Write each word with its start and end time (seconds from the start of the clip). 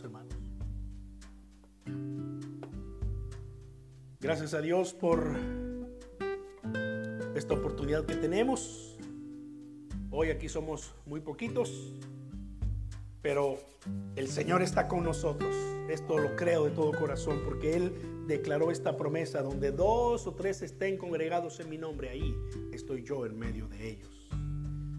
hermanos. 0.00 0.34
Gracias 4.20 4.54
a 4.54 4.60
Dios 4.60 4.94
por 4.94 5.36
esta 7.34 7.54
oportunidad 7.54 8.06
que 8.06 8.14
tenemos. 8.14 8.96
Hoy 10.10 10.30
aquí 10.30 10.48
somos 10.48 10.94
muy 11.06 11.20
poquitos, 11.20 11.92
pero 13.20 13.58
el 14.16 14.28
Señor 14.28 14.62
está 14.62 14.88
con 14.88 15.04
nosotros. 15.04 15.54
Esto 15.88 16.18
lo 16.18 16.36
creo 16.36 16.64
de 16.64 16.70
todo 16.70 16.92
corazón 16.92 17.40
porque 17.44 17.76
Él 17.76 18.26
declaró 18.26 18.70
esta 18.70 18.96
promesa, 18.96 19.42
donde 19.42 19.72
dos 19.72 20.26
o 20.26 20.34
tres 20.34 20.62
estén 20.62 20.96
congregados 20.96 21.60
en 21.60 21.68
mi 21.68 21.78
nombre, 21.78 22.10
ahí 22.10 22.34
estoy 22.72 23.02
yo 23.02 23.26
en 23.26 23.38
medio 23.38 23.68
de 23.68 23.90
ellos. 23.90 24.28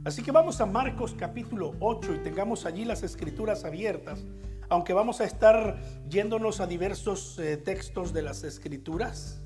Así 0.06 0.22
que 0.22 0.32
vamos 0.32 0.60
a 0.60 0.66
Marcos 0.66 1.16
capítulo 1.18 1.76
8 1.80 2.16
y 2.16 2.18
tengamos 2.20 2.66
allí 2.66 2.84
las 2.84 3.04
escrituras 3.04 3.64
abiertas, 3.64 4.26
aunque 4.70 4.94
vamos 4.94 5.22
a 5.22 5.26
estar 5.26 5.78
yéndonos 6.10 6.60
a 6.60 6.68
diversos 6.68 7.38
eh, 7.40 7.58
textos 7.58 8.14
de 8.14 8.22
las 8.22 8.44
escrituras. 8.44 9.42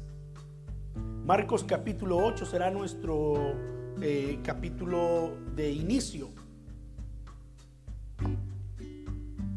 Marcos 0.96 1.64
capítulo 1.64 2.18
8 2.18 2.46
será 2.46 2.72
nuestro 2.72 3.54
eh, 4.02 4.40
capítulo 4.44 5.36
de 5.56 5.72
inicio. 5.72 6.30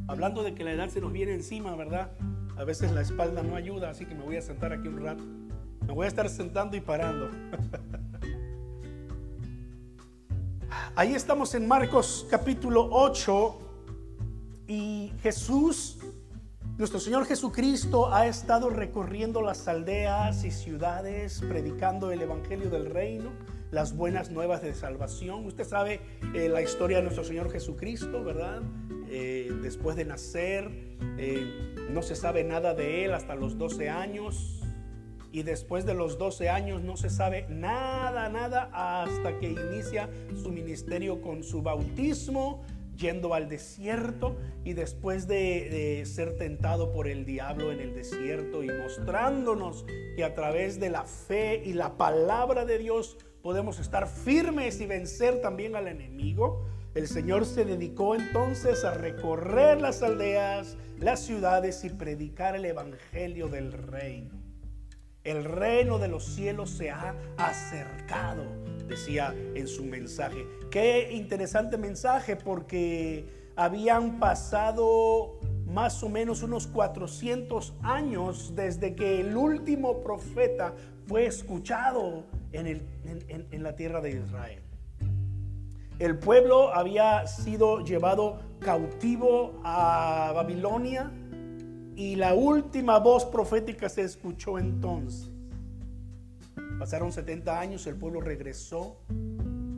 Hablando 0.09 0.43
de 0.43 0.55
que 0.55 0.65
la 0.65 0.73
edad 0.73 0.89
se 0.89 1.01
nos 1.01 1.13
viene 1.13 1.35
encima, 1.35 1.77
¿verdad? 1.77 2.11
A 2.57 2.65
veces 2.65 2.91
la 2.91 3.01
espalda 3.03 3.43
no 3.43 3.55
ayuda, 3.55 3.91
así 3.91 4.07
que 4.07 4.15
me 4.15 4.25
voy 4.25 4.37
a 4.37 4.43
sentar 4.43 4.73
aquí 4.73 4.89
un 4.89 5.01
rato. 5.01 5.23
Me 5.87 5.93
voy 5.93 6.07
a 6.07 6.09
estar 6.09 6.29
sentando 6.29 6.77
y 6.77 6.81
parando. 6.81 7.31
Ahí 10.97 11.15
estamos 11.15 11.55
en 11.55 11.69
Marcos 11.69 12.27
capítulo 12.29 12.89
8 12.91 13.70
y 14.71 15.13
Jesús, 15.21 15.99
nuestro 16.79 17.01
Señor 17.01 17.27
Jesucristo, 17.27 18.15
ha 18.15 18.29
estado 18.29 18.71
recorriendo 18.71 19.43
las 19.43 19.67
aldeas 19.67 20.45
y 20.45 20.53
ciudades 20.53 21.41
predicando 21.49 22.13
el 22.13 22.23
Evangelio 22.23 22.71
del 22.71 22.87
Reino 22.87 23.33
las 23.73 23.97
buenas 23.97 24.31
nuevas 24.31 24.63
de 24.63 24.73
salvación. 24.75 25.45
Usted 25.45 25.65
sabe 25.65 26.01
eh, 26.35 26.49
la 26.49 26.63
historia 26.63 26.99
de 26.99 27.03
nuestro 27.03 27.25
Señor 27.25 27.51
Jesucristo, 27.51 28.23
¿verdad? 28.23 28.63
Eh, 29.09 29.53
después 29.61 29.97
de 29.97 30.05
nacer, 30.05 30.71
eh, 31.19 31.75
no 31.91 32.03
se 32.03 32.15
sabe 32.15 32.45
nada 32.45 32.73
de 32.73 33.05
Él 33.05 33.15
hasta 33.15 33.35
los 33.35 33.59
12 33.59 33.91
años. 33.91 34.63
Y 35.33 35.43
después 35.43 35.85
de 35.85 35.95
los 35.95 36.17
12 36.17 36.49
años 36.49 36.81
no 36.81 36.97
se 36.97 37.11
sabe 37.11 37.47
nada, 37.49 38.29
nada 38.29 38.71
hasta 38.73 39.37
que 39.39 39.51
inicia 39.51 40.09
su 40.41 40.51
ministerio 40.51 41.21
con 41.23 41.43
su 41.43 41.61
bautismo, 41.61 42.65
yendo 43.01 43.35
al 43.35 43.49
desierto 43.49 44.37
y 44.65 44.75
después 44.75 45.27
de, 45.27 45.69
de, 45.71 46.07
ser 46.07 46.37
tentado 46.37 46.93
por 46.93 47.09
el 47.09 47.25
diablo 47.25 47.73
en 47.73 47.81
el 47.81 47.95
desierto 47.95 48.63
y 48.63 48.69
mostrándonos 48.69 49.85
que 50.17 50.25
a 50.25 50.35
través 50.35 50.79
de 50.79 50.91
la 50.91 51.05
fe 51.05 51.63
y 51.65 51.73
la 51.73 51.97
palabra 51.97 52.65
de 52.65 52.79
Dios 52.79 53.17
podemos 53.43 53.81
estar 53.81 54.07
firmes 54.07 54.81
y 54.81 54.87
vencer 54.87 55.41
también 55.41 55.75
al 55.77 55.89
enemigo. 55.89 56.67
El 56.95 57.09
Señor 57.09 57.47
se 57.47 57.65
dedicó 57.65 58.15
entonces 58.15 58.85
a 58.85 58.93
recorrer 58.93 59.81
las 59.81 60.03
aldeas, 60.03 60.77
las 60.99 61.21
ciudades 61.21 61.85
y 61.85 61.91
predicar 61.91 62.57
el 62.57 62.65
Evangelio 62.65 63.49
del 63.49 63.73
reino. 63.73 64.41
El 65.23 65.45
reino 65.45 65.99
de 65.99 66.09
los 66.09 66.25
cielos 66.25 66.71
se 66.71 66.91
ha 66.91 67.15
acercado, 67.37 68.43
decía 68.91 69.35
en 69.55 69.67
su 69.67 69.85
mensaje. 69.85 70.47
Qué 70.71 71.13
interesante 71.13 71.79
mensaje 71.79 72.37
porque 72.37 73.25
habían 73.57 74.19
pasado 74.19 75.39
más 75.67 76.03
o 76.03 76.09
menos 76.09 76.43
unos 76.43 76.67
400 76.67 77.75
años 77.83 78.53
desde 78.55 78.95
que 78.95 79.21
el 79.21 79.37
último 79.37 80.01
profeta 80.01 80.75
fue 81.07 81.27
escuchado 81.27 82.25
en, 82.53 83.63
la 83.63 83.77
tierra 83.77 84.01
de 84.01 84.11
Israel. 84.11 84.63
El 85.99 86.19
pueblo 86.19 86.75
había 86.75 87.27
sido 87.27 87.81
llevado 87.85 88.41
cautivo 88.59 89.61
a 89.65 90.33
Babilonia 90.35 91.13
y 91.95 92.17
la 92.17 92.35
última 92.35 92.99
voz 92.99 93.25
profética 93.27 93.89
se 93.89 94.03
escuchó 94.03 94.59
entonces. 94.59 95.30
Pasaron 96.81 97.13
70 97.13 97.61
años, 97.61 97.87
el 97.87 97.97
pueblo 97.97 98.23
regresó 98.23 98.97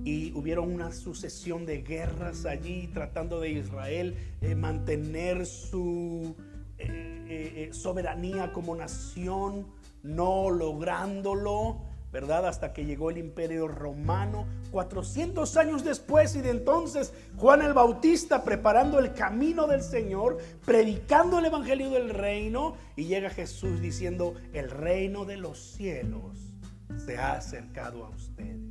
y 0.05 0.33
hubieron 0.35 0.73
una 0.73 0.93
sucesión 0.93 1.67
de 1.67 1.83
guerras 1.83 2.47
allí 2.47 2.87
tratando 2.95 3.41
de 3.41 3.51
Israel 3.51 4.17
eh, 4.41 4.55
mantener 4.55 5.45
su 5.45 6.37
eh, 6.79 6.87
eh, 7.29 7.69
soberanía 7.73 8.53
como 8.53 8.77
nación, 8.77 9.67
no 10.05 10.49
lográndolo. 10.49 11.81
¿verdad? 12.13 12.47
Hasta 12.47 12.75
que 12.75 12.85
llegó 12.85 13.11
el 13.11 13.17
imperio 13.17 13.69
romano, 13.69 14.47
400 14.71 15.57
años 15.57 15.83
después 15.83 16.37
y 16.37 16.43
de 16.43 16.51
entonces 16.51 17.15
Juan 17.39 17.63
el 17.63 17.73
Bautista 17.73 18.45
preparando 18.45 18.99
el 18.99 19.15
camino 19.15 19.67
del 19.67 19.83
Señor, 19.83 20.37
predicando 20.67 21.39
el 21.39 21.47
Evangelio 21.47 21.89
del 21.89 22.11
reino 22.11 22.75
y 22.97 23.07
llega 23.07 23.31
Jesús 23.31 23.81
diciendo, 23.81 24.35
el 24.53 24.71
reino 24.71 25.25
de 25.25 25.39
los 25.39 25.59
cielos 25.59 26.52
se 26.99 27.17
ha 27.19 27.33
acercado 27.33 28.05
a 28.05 28.11
ustedes. 28.11 28.63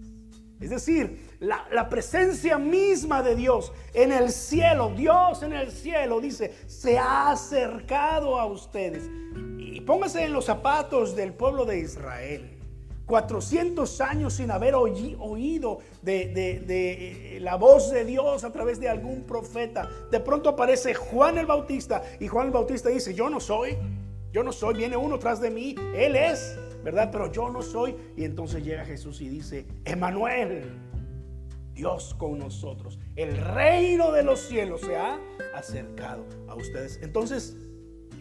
Es 0.61 0.69
decir, 0.69 1.35
la, 1.39 1.89
presencia 1.89 2.59
misma 2.59 3.23
de 3.23 3.35
Dios 3.35 3.73
en 3.95 4.11
el 4.11 4.31
cielo, 4.31 4.93
Dios 4.95 5.41
en 5.41 5.53
el 5.53 5.71
cielo, 5.71 6.21
dice, 6.21 6.53
se 6.67 6.99
ha 6.99 7.31
acercado 7.31 8.39
a 8.39 8.45
ustedes. 8.45 9.09
Y 9.57 9.81
póngase 9.81 10.23
en 10.23 10.33
los 10.33 10.45
zapatos 10.45 11.15
del 11.15 11.33
pueblo 11.33 11.65
de 11.65 11.79
Israel. 11.79 12.57
400 13.07 14.01
años 14.01 14.35
sin 14.35 14.51
haber 14.51 14.75
oído 14.75 15.79
de, 16.01 16.31
eh, 16.35 17.39
la 17.41 17.55
voz 17.55 17.91
de 17.91 18.05
Dios 18.05 18.43
a 18.43 18.53
través 18.53 18.79
de 18.79 18.88
algún 18.88 19.23
profeta. 19.23 19.89
De 20.11 20.19
pronto 20.19 20.47
aparece 20.47 20.93
Juan 20.93 21.39
el 21.39 21.47
Bautista 21.47 22.03
y 22.19 22.27
Juan 22.27 22.47
el 22.47 22.53
Bautista 22.53 22.88
dice, 22.88 23.13
yo 23.13 23.29
no 23.29 23.39
soy, 23.39 23.77
yo 24.31 24.43
no 24.43 24.53
soy, 24.53 24.75
viene 24.75 24.95
uno 24.95 25.19
tras 25.19 25.41
de 25.41 25.49
mí, 25.49 25.75
él 25.93 26.15
es, 26.15 26.57
¿verdad? 26.84 27.09
Pero 27.12 27.31
yo 27.31 27.50
no 27.50 27.62
soy. 27.62 27.96
Y 28.18 28.24
entonces 28.24 28.64
llega 28.64 28.86
Jesús 28.86 29.22
y 29.22 29.30
dice, 29.30 29.66
Emanuel, 29.86 30.64
Dios 31.74 32.14
con 32.14 32.38
nosotros, 32.38 33.00
el 33.16 33.38
reino 33.38 34.12
de 34.12 34.24
los 34.24 34.40
cielos 34.40 34.81
se 34.81 34.96
ha 34.96 35.19
acercado 35.56 36.25
a 36.47 36.56
ustedes. 36.56 37.00
Entonces, 37.02 37.56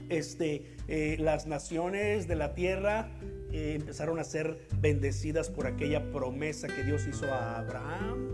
este, 0.08 0.76
eh, 0.88 1.16
las 1.20 1.46
naciones 1.46 2.26
de 2.26 2.36
la 2.36 2.54
tierra 2.54 3.10
eh, 3.52 3.74
empezaron 3.78 4.18
a 4.18 4.24
ser 4.24 4.66
bendecidas 4.80 5.50
por 5.50 5.66
aquella 5.66 6.10
promesa 6.10 6.68
que 6.68 6.84
Dios 6.84 7.06
hizo 7.06 7.26
a 7.26 7.58
Abraham 7.58 8.28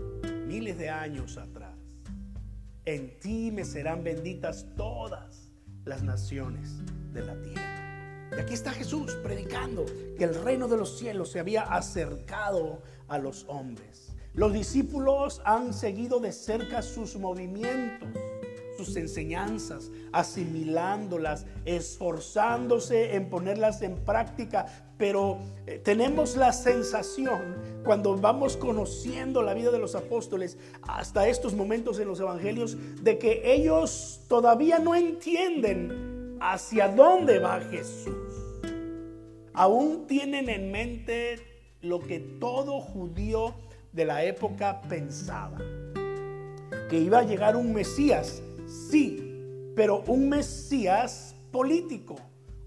miles 0.47 0.77
de 0.77 0.89
años 0.89 1.37
atrás. 1.37 1.75
En 2.85 3.19
ti 3.19 3.51
me 3.51 3.65
serán 3.65 4.03
benditas 4.03 4.65
todas 4.77 5.51
las 5.83 6.03
naciones 6.03 6.77
de 7.13 7.21
la 7.21 7.41
tierra. 7.41 7.86
Y 8.35 8.39
aquí 8.39 8.53
está 8.53 8.71
Jesús 8.71 9.13
predicando 9.23 9.85
que 10.17 10.23
el 10.23 10.35
reino 10.35 10.67
de 10.67 10.77
los 10.77 10.97
cielos 10.97 11.31
se 11.31 11.39
había 11.39 11.63
acercado 11.63 12.81
a 13.07 13.17
los 13.17 13.45
hombres. 13.47 14.13
Los 14.33 14.53
discípulos 14.53 15.41
han 15.45 15.73
seguido 15.73 16.19
de 16.19 16.31
cerca 16.31 16.81
sus 16.81 17.15
movimientos 17.17 18.09
sus 18.77 18.95
enseñanzas, 18.95 19.91
asimilándolas, 20.13 21.45
esforzándose 21.65 23.15
en 23.15 23.29
ponerlas 23.29 23.81
en 23.81 23.95
práctica. 23.95 24.67
Pero 24.97 25.39
eh, 25.65 25.79
tenemos 25.83 26.37
la 26.37 26.53
sensación, 26.53 27.55
cuando 27.83 28.15
vamos 28.15 28.55
conociendo 28.55 29.41
la 29.41 29.53
vida 29.53 29.71
de 29.71 29.79
los 29.79 29.95
apóstoles, 29.95 30.57
hasta 30.83 31.27
estos 31.27 31.53
momentos 31.53 31.99
en 31.99 32.07
los 32.07 32.19
evangelios, 32.19 32.77
de 33.03 33.17
que 33.17 33.41
ellos 33.43 34.21
todavía 34.27 34.79
no 34.79 34.95
entienden 34.95 36.06
hacia 36.39 36.87
dónde 36.87 37.39
va 37.39 37.59
Jesús. 37.61 38.33
Aún 39.53 40.07
tienen 40.07 40.49
en 40.49 40.71
mente 40.71 41.39
lo 41.81 41.99
que 41.99 42.19
todo 42.19 42.79
judío 42.79 43.55
de 43.91 44.05
la 44.05 44.23
época 44.23 44.81
pensaba, 44.81 45.57
que 46.89 46.99
iba 46.99 47.19
a 47.19 47.23
llegar 47.23 47.55
un 47.55 47.73
Mesías 47.73 48.41
Sí, 48.67 49.71
pero 49.77 50.03
un 50.07 50.27
Mesías 50.27 51.33
político, 51.51 52.17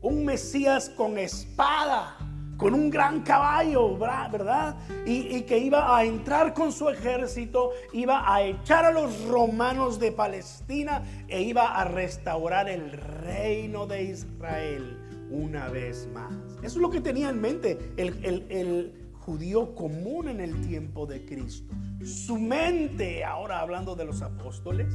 un 0.01 0.25
Mesías 0.25 0.89
con 0.89 1.19
espada, 1.19 2.17
con 2.61 2.75
un 2.75 2.91
gran 2.91 3.23
caballo, 3.23 3.97
¿verdad? 3.97 4.77
Y, 5.07 5.41
que 5.43 5.59
iba 5.59 5.97
a 5.97 6.05
entrar 6.05 6.53
con 6.53 6.73
su 6.73 6.91
ejército, 6.91 7.71
iba 7.95 8.31
a 8.31 8.43
echar 8.43 8.85
a 8.85 8.93
los 8.93 9.25
romanos 9.25 9.99
de 9.99 10.13
Palestina 10.13 11.03
e 11.27 11.41
iba 11.41 11.75
a 11.75 11.87
restaurar 11.87 12.69
el 12.69 12.93
reino 12.93 13.87
de 13.87 14.03
Israel 14.03 14.99
una 15.31 15.71
vez 15.71 16.07
más. 16.13 16.35
Eso 16.59 16.67
es 16.67 16.77
lo 16.77 16.91
que 16.91 17.01
tenía 17.01 17.31
en 17.31 17.41
mente 17.41 17.79
el 17.97 19.11
judío 19.21 19.75
común 19.75 20.29
en 20.29 20.41
el 20.41 20.61
tiempo 20.61 21.07
de 21.07 21.25
Cristo. 21.25 21.75
Su 22.05 22.39
mente, 22.39 23.25
ahora 23.25 23.61
hablando 23.61 23.97
de 23.97 24.05
los 24.05 24.21
apóstoles, 24.21 24.93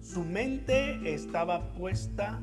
Su 0.00 0.24
mente 0.24 1.12
estaba 1.12 1.72
puesta 1.74 2.40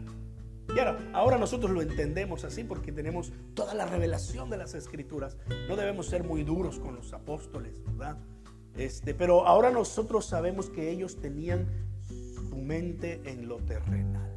y 0.76 0.80
ahora, 0.80 0.98
ahora 1.14 1.38
nosotros 1.38 1.72
lo 1.72 1.82
entendemos 1.82 2.44
así 2.44 2.64
porque 2.64 2.92
tenemos 2.92 3.32
toda 3.54 3.74
la 3.74 3.86
revelación 3.86 4.50
de 4.50 4.58
las 4.58 4.74
escrituras. 4.76 5.38
No 5.68 5.76
debemos 5.76 6.08
ser 6.08 6.24
muy 6.24 6.44
duros 6.44 6.80
con 6.80 6.96
los 6.96 7.14
apóstoles, 7.14 7.82
¿verdad? 7.86 8.18
Este, 8.78 9.14
pero 9.14 9.48
ahora 9.48 9.72
nosotros 9.72 10.26
sabemos 10.26 10.70
que 10.70 10.92
ellos 10.92 11.20
tenían 11.20 11.68
su 12.50 12.58
mente 12.58 13.22
en 13.26 13.48
lo 13.48 13.58
terrenal. 13.58 14.32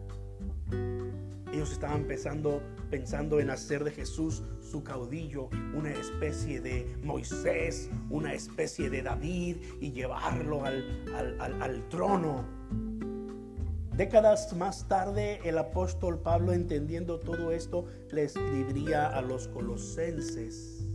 Ellos 1.53 1.73
estaban 1.73 2.05
pensando, 2.05 2.63
pensando 2.91 3.41
en 3.41 3.51
hacer 3.51 3.83
de 3.83 3.91
Jesús 3.91 4.43
su 4.63 4.85
caudillo, 4.85 5.49
una 5.75 5.91
especie 5.91 6.61
de 6.61 6.97
Moisés, 7.03 7.91
una 8.09 8.33
especie 8.33 8.89
de 8.89 9.03
David 9.03 9.57
y 9.81 9.91
llevarlo 9.91 10.65
al, 10.65 11.05
al, 11.15 11.63
al 11.63 11.89
trono. 11.89 12.45
Décadas 14.01 14.57
más 14.57 14.89
tarde, 14.89 15.41
el 15.45 15.59
apóstol 15.59 16.21
Pablo, 16.21 16.55
entendiendo 16.55 17.21
todo 17.21 17.53
esto, 17.53 17.85
le 18.13 18.23
escribiría 18.23 19.07
a 19.07 19.21
los 19.21 19.47
colosenses 19.47 20.87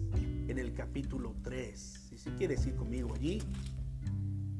en 0.47 0.57
el 0.57 0.73
capítulo 0.73 1.35
3. 1.43 2.09
Y 2.13 2.17
si 2.17 2.31
quieres 2.31 2.65
ir 2.65 2.75
conmigo 2.75 3.13
allí, 3.13 3.43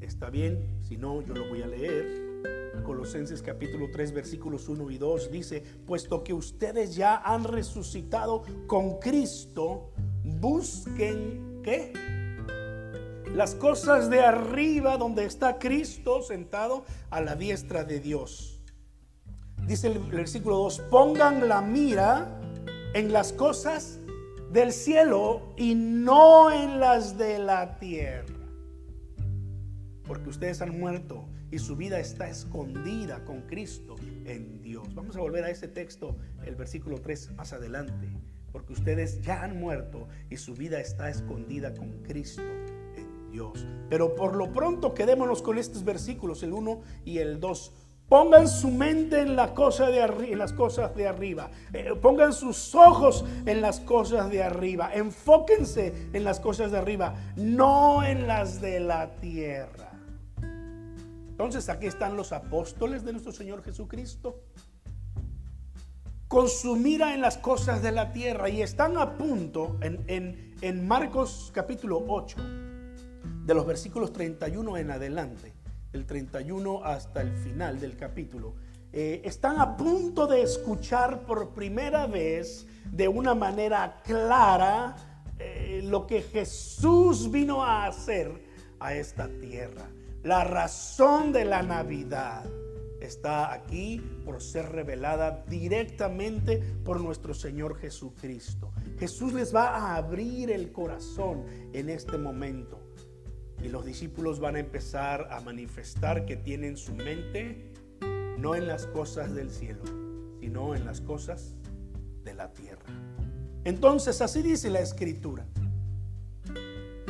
está 0.00 0.30
bien, 0.30 0.64
si 0.80 0.96
no, 0.96 1.22
yo 1.22 1.34
lo 1.34 1.48
voy 1.48 1.62
a 1.62 1.66
leer. 1.66 2.84
Colosenses 2.84 3.42
capítulo 3.42 3.88
3 3.90 4.12
versículos 4.12 4.68
1 4.68 4.92
y 4.92 4.98
2 4.98 5.32
dice, 5.32 5.64
puesto 5.84 6.22
que 6.22 6.32
ustedes 6.32 6.94
ya 6.94 7.16
han 7.16 7.42
resucitado 7.42 8.44
con 8.68 9.00
Cristo, 9.00 9.90
busquen 10.22 11.62
¿qué? 11.64 11.92
Las 13.36 13.54
cosas 13.54 14.08
de 14.08 14.20
arriba 14.20 14.96
donde 14.96 15.26
está 15.26 15.58
Cristo 15.58 16.22
sentado 16.22 16.86
a 17.10 17.20
la 17.20 17.36
diestra 17.36 17.84
de 17.84 18.00
Dios. 18.00 18.62
Dice 19.66 19.88
el 19.88 19.98
versículo 19.98 20.56
2, 20.56 20.84
pongan 20.90 21.46
la 21.46 21.60
mira 21.60 22.40
en 22.94 23.12
las 23.12 23.34
cosas 23.34 24.00
del 24.50 24.72
cielo 24.72 25.52
y 25.58 25.74
no 25.74 26.50
en 26.50 26.80
las 26.80 27.18
de 27.18 27.38
la 27.38 27.78
tierra. 27.78 28.24
Porque 30.06 30.30
ustedes 30.30 30.62
han 30.62 30.80
muerto 30.80 31.28
y 31.50 31.58
su 31.58 31.76
vida 31.76 31.98
está 32.00 32.30
escondida 32.30 33.22
con 33.26 33.42
Cristo 33.42 33.96
en 34.24 34.62
Dios. 34.62 34.94
Vamos 34.94 35.14
a 35.14 35.20
volver 35.20 35.44
a 35.44 35.50
ese 35.50 35.68
texto, 35.68 36.16
el 36.46 36.54
versículo 36.54 37.02
3 37.02 37.32
más 37.32 37.52
adelante. 37.52 38.08
Porque 38.50 38.72
ustedes 38.72 39.20
ya 39.20 39.42
han 39.42 39.60
muerto 39.60 40.08
y 40.30 40.38
su 40.38 40.54
vida 40.54 40.80
está 40.80 41.10
escondida 41.10 41.74
con 41.74 42.02
Cristo 42.02 42.40
Pero 43.88 44.14
por 44.14 44.34
lo 44.36 44.52
pronto 44.52 44.94
quedémonos 44.94 45.42
con 45.42 45.58
estos 45.58 45.84
versículos, 45.84 46.42
el 46.42 46.52
1 46.52 46.80
y 47.04 47.18
el 47.18 47.40
2. 47.40 47.72
Pongan 48.08 48.46
su 48.46 48.70
mente 48.70 49.20
en, 49.20 49.28
en 49.30 49.36
las 49.36 50.52
cosas 50.52 50.94
de 50.94 51.08
arriba. 51.08 51.50
Eh, 51.72 51.92
pongan 52.00 52.32
sus 52.32 52.74
ojos 52.74 53.24
en 53.46 53.60
las 53.60 53.80
cosas 53.80 54.30
de 54.30 54.44
arriba. 54.44 54.90
Enfóquense 54.94 56.10
en 56.12 56.22
las 56.22 56.38
cosas 56.38 56.70
de 56.70 56.78
arriba, 56.78 57.14
no 57.36 58.04
en 58.04 58.28
las 58.28 58.60
de 58.60 58.78
la 58.80 59.16
tierra. 59.16 59.90
Entonces 61.36 61.68
aquí 61.68 61.86
están 61.86 62.16
los 62.16 62.32
apóstoles 62.32 63.04
de 63.04 63.12
nuestro 63.12 63.32
Señor 63.32 63.62
Jesucristo 63.62 64.40
con 66.28 66.48
su 66.48 66.76
mira 66.76 67.14
en 67.14 67.20
las 67.20 67.38
cosas 67.38 67.82
de 67.82 67.92
la 67.92 68.12
tierra 68.12 68.48
y 68.48 68.62
están 68.62 68.98
a 68.98 69.16
punto 69.16 69.76
en, 69.80 70.54
en, 70.60 70.88
Marcos 70.88 71.50
capítulo 71.54 72.04
8, 72.08 72.36
de 73.46 73.54
los 73.54 73.64
versículos 73.64 74.12
31 74.12 74.76
en 74.76 74.90
adelante, 74.90 75.52
del 75.92 76.04
31 76.04 76.84
hasta 76.84 77.22
el 77.22 77.30
final 77.30 77.78
del 77.78 77.96
capítulo, 77.96 78.54
eh, 78.92 79.22
están 79.24 79.60
a 79.60 79.76
punto 79.76 80.26
de 80.26 80.42
escuchar 80.42 81.20
por 81.24 81.50
primera 81.50 82.08
vez 82.08 82.66
de 82.90 83.06
una 83.06 83.36
manera 83.36 84.02
clara 84.04 84.96
eh, 85.38 85.80
lo 85.84 86.08
que 86.08 86.22
Jesús 86.22 87.30
vino 87.30 87.62
a 87.62 87.86
hacer 87.86 88.32
a 88.80 88.94
esta 88.94 89.28
tierra. 89.28 89.88
La 90.24 90.42
razón 90.42 91.32
de 91.32 91.44
la 91.44 91.62
Navidad 91.62 92.44
está 93.00 93.52
aquí 93.52 94.02
por 94.24 94.42
ser 94.42 94.72
revelada 94.72 95.44
directamente 95.46 96.58
por 96.84 97.00
nuestro 97.00 97.32
Señor 97.32 97.76
Jesucristo. 97.76 98.72
Jesús 98.98 99.32
les 99.34 99.54
va 99.54 99.68
a 99.68 99.96
abrir 99.96 100.50
el 100.50 100.72
corazón 100.72 101.44
en 101.72 101.90
este 101.90 102.18
momento 102.18 102.85
y 103.62 103.68
los 103.68 103.84
discípulos 103.84 104.40
van 104.40 104.56
a 104.56 104.60
empezar 104.60 105.28
a 105.30 105.40
manifestar 105.40 106.26
que 106.26 106.36
tienen 106.36 106.76
su 106.76 106.94
mente 106.94 107.72
no 108.38 108.54
en 108.54 108.66
las 108.66 108.86
cosas 108.86 109.34
del 109.34 109.50
cielo, 109.50 109.82
sino 110.40 110.74
en 110.74 110.84
las 110.84 111.00
cosas 111.00 111.54
de 112.24 112.34
la 112.34 112.52
tierra. 112.52 112.84
Entonces 113.64 114.20
así 114.20 114.42
dice 114.42 114.70
la 114.70 114.80
escritura. 114.80 115.46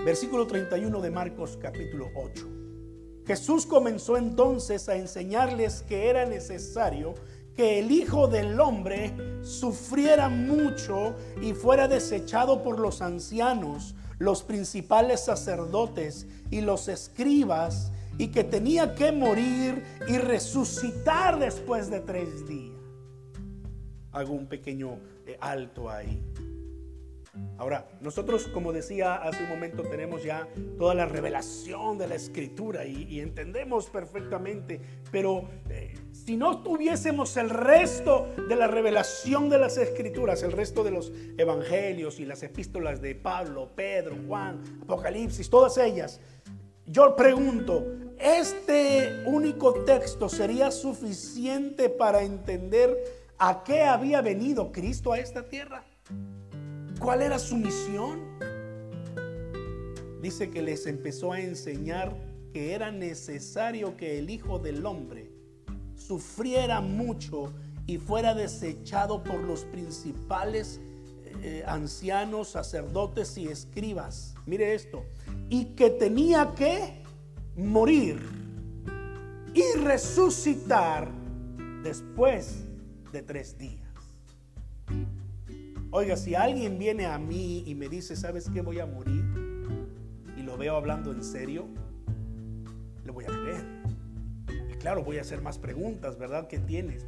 Versículo 0.04 0.46
31 0.46 1.00
de 1.00 1.10
Marcos 1.10 1.58
capítulo 1.60 2.08
8. 2.14 2.48
Jesús 3.26 3.66
comenzó 3.66 4.16
entonces 4.16 4.88
a 4.88 4.96
enseñarles 4.96 5.82
que 5.82 6.08
era 6.08 6.26
necesario 6.26 7.14
que 7.56 7.80
el 7.80 7.90
Hijo 7.90 8.28
del 8.28 8.60
Hombre 8.60 9.12
sufriera 9.42 10.28
mucho 10.28 11.16
y 11.42 11.52
fuera 11.54 11.88
desechado 11.88 12.62
por 12.62 12.78
los 12.78 13.02
ancianos, 13.02 13.94
los 14.18 14.42
principales 14.42 15.24
sacerdotes 15.24 16.26
y 16.50 16.60
los 16.60 16.88
escribas, 16.88 17.92
y 18.18 18.28
que 18.28 18.44
tenía 18.44 18.94
que 18.94 19.12
morir 19.12 19.84
y 20.08 20.16
resucitar 20.18 21.38
después 21.38 21.90
de 21.90 22.00
tres 22.00 22.46
días. 22.48 22.74
Hago 24.12 24.32
un 24.32 24.46
pequeño 24.46 24.98
eh, 25.26 25.36
alto 25.40 25.90
ahí. 25.90 26.22
Ahora, 27.58 27.88
nosotros, 28.00 28.48
como 28.48 28.72
decía 28.72 29.14
hace 29.14 29.42
un 29.42 29.48
momento, 29.48 29.82
tenemos 29.82 30.22
ya 30.22 30.46
toda 30.78 30.94
la 30.94 31.06
revelación 31.06 31.96
de 31.96 32.06
la 32.06 32.14
escritura 32.14 32.84
y, 32.84 33.20
entendemos 33.20 33.88
perfectamente, 33.88 34.80
pero 35.10 35.48
eh, 35.70 35.94
si 36.12 36.36
no 36.36 36.62
tuviésemos 36.62 37.36
el 37.38 37.48
resto 37.48 38.28
de 38.48 38.56
la 38.56 38.66
revelación 38.66 39.48
de 39.48 39.58
las 39.58 39.78
escrituras, 39.78 40.42
el 40.42 40.52
resto 40.52 40.84
de 40.84 40.90
los 40.90 41.12
evangelios 41.38 42.20
y 42.20 42.26
las 42.26 42.42
epístolas 42.42 43.00
de 43.00 43.14
Pablo, 43.14 43.70
Pedro, 43.74 44.16
Juan, 44.26 44.80
Apocalipsis, 44.82 45.48
todas 45.48 45.78
ellas, 45.78 46.20
yo 46.84 47.16
pregunto, 47.16 47.84
¿este 48.18 49.24
único 49.26 49.84
texto 49.84 50.28
sería 50.28 50.70
suficiente 50.70 51.88
para 51.88 52.22
entender 52.22 52.96
a 53.38 53.64
qué 53.64 53.82
había 53.82 54.20
venido 54.20 54.70
Cristo 54.72 55.12
a 55.12 55.18
esta 55.18 55.42
tierra? 55.48 55.84
¿Cuál 57.00 57.22
era 57.22 57.38
su 57.38 57.56
misión? 57.56 58.20
Dice 60.22 60.50
que 60.50 60.62
les 60.62 60.86
empezó 60.86 61.32
a 61.32 61.40
enseñar 61.40 62.16
que 62.52 62.72
era 62.72 62.90
necesario 62.90 63.96
que 63.96 64.18
el 64.18 64.30
Hijo 64.30 64.58
del 64.58 64.84
Hombre 64.86 65.30
sufriera 65.94 66.80
mucho 66.80 67.52
y 67.86 67.98
fuera 67.98 68.34
desechado 68.34 69.22
por 69.22 69.40
los 69.40 69.64
principales 69.64 70.80
eh, 71.42 71.62
ancianos, 71.66 72.48
sacerdotes 72.48 73.36
y 73.36 73.46
escribas. 73.46 74.34
Mire 74.46 74.74
esto. 74.74 75.04
Y 75.50 75.66
que 75.76 75.90
tenía 75.90 76.54
que 76.56 77.02
morir 77.56 78.18
y 79.54 79.78
resucitar 79.78 81.10
después 81.82 82.64
de 83.12 83.22
tres 83.22 83.56
días. 83.58 83.85
Oiga, 85.98 86.14
si 86.14 86.34
alguien 86.34 86.78
viene 86.78 87.06
a 87.06 87.18
mí 87.18 87.64
y 87.64 87.74
me 87.74 87.88
dice, 87.88 88.16
¿sabes 88.16 88.50
qué? 88.52 88.60
Voy 88.60 88.80
a 88.80 88.84
morir. 88.84 89.24
Y 90.36 90.42
lo 90.42 90.58
veo 90.58 90.76
hablando 90.76 91.10
en 91.10 91.24
serio, 91.24 91.68
le 93.02 93.10
voy 93.10 93.24
a 93.24 93.28
creer. 93.28 93.64
Y 94.70 94.74
claro, 94.74 95.02
voy 95.02 95.16
a 95.16 95.22
hacer 95.22 95.40
más 95.40 95.56
preguntas, 95.56 96.18
¿verdad? 96.18 96.48
¿Qué 96.48 96.58
tienes? 96.58 97.06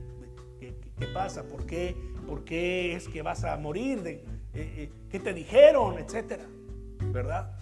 ¿Qué, 0.58 1.06
pasa? 1.12 1.42
¿Por 1.42 1.66
qué, 1.66 1.94
¿Por 2.26 2.44
qué 2.44 2.94
es 2.94 3.08
que 3.08 3.20
vas 3.20 3.44
a 3.44 3.58
morir? 3.58 4.00
Eh, 4.06 4.24
eh, 4.54 4.90
¿Qué 5.10 5.20
te 5.20 5.34
dijeron? 5.34 5.98
Etcétera. 5.98 6.46
¿Verdad? 7.12 7.58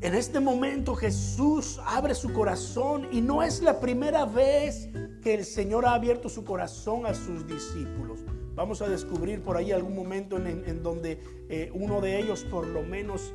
En 0.00 0.14
este 0.14 0.40
momento 0.40 0.94
Jesús 0.94 1.78
abre 1.84 2.14
su 2.14 2.32
corazón 2.32 3.08
y 3.12 3.20
no 3.20 3.42
es 3.42 3.60
la 3.60 3.78
primera 3.78 4.24
vez 4.24 4.88
que 5.22 5.34
el 5.34 5.44
Señor 5.44 5.84
ha 5.84 5.92
abierto 5.92 6.30
su 6.30 6.46
corazón 6.46 7.04
a 7.04 7.12
sus 7.12 7.46
discípulos. 7.46 8.20
Vamos 8.56 8.82
a 8.82 8.88
descubrir 8.88 9.42
por 9.42 9.56
ahí 9.56 9.70
algún 9.70 9.94
momento 9.94 10.38
en, 10.38 10.82
donde 10.82 11.20
eh, 11.48 11.70
uno 11.74 12.00
de 12.00 12.18
ellos 12.18 12.42
por 12.44 12.66
lo 12.66 12.82
menos 12.82 13.34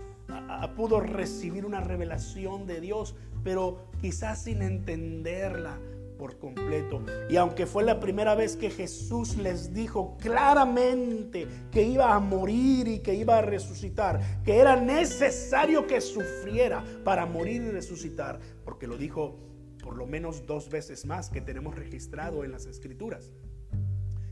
pudo 0.75 0.99
recibir 0.99 1.65
una 1.65 1.81
revelación 1.81 2.65
de 2.65 2.81
Dios, 2.81 3.15
pero 3.43 3.85
quizás 3.99 4.43
sin 4.43 4.61
entenderla 4.61 5.77
por 6.17 6.37
completo. 6.37 7.03
Y 7.29 7.37
aunque 7.37 7.65
fue 7.65 7.83
la 7.83 7.99
primera 7.99 8.35
vez 8.35 8.55
que 8.55 8.69
Jesús 8.69 9.37
les 9.37 9.73
dijo 9.73 10.17
claramente 10.19 11.47
que 11.71 11.81
iba 11.81 12.13
a 12.13 12.19
morir 12.19 12.87
y 12.87 12.99
que 12.99 13.15
iba 13.15 13.39
a 13.39 13.41
resucitar, 13.41 14.43
que 14.43 14.57
era 14.57 14.75
necesario 14.75 15.87
que 15.87 15.99
sufriera 15.99 16.83
para 17.03 17.25
morir 17.25 17.63
y 17.63 17.71
resucitar, 17.71 18.39
porque 18.63 18.87
lo 18.87 18.97
dijo 18.97 19.39
por 19.83 19.97
lo 19.97 20.05
menos 20.05 20.45
dos 20.45 20.69
veces 20.69 21.05
más 21.05 21.29
que 21.29 21.41
tenemos 21.41 21.75
registrado 21.75 22.43
en 22.43 22.51
las 22.51 22.67
escrituras. 22.67 23.31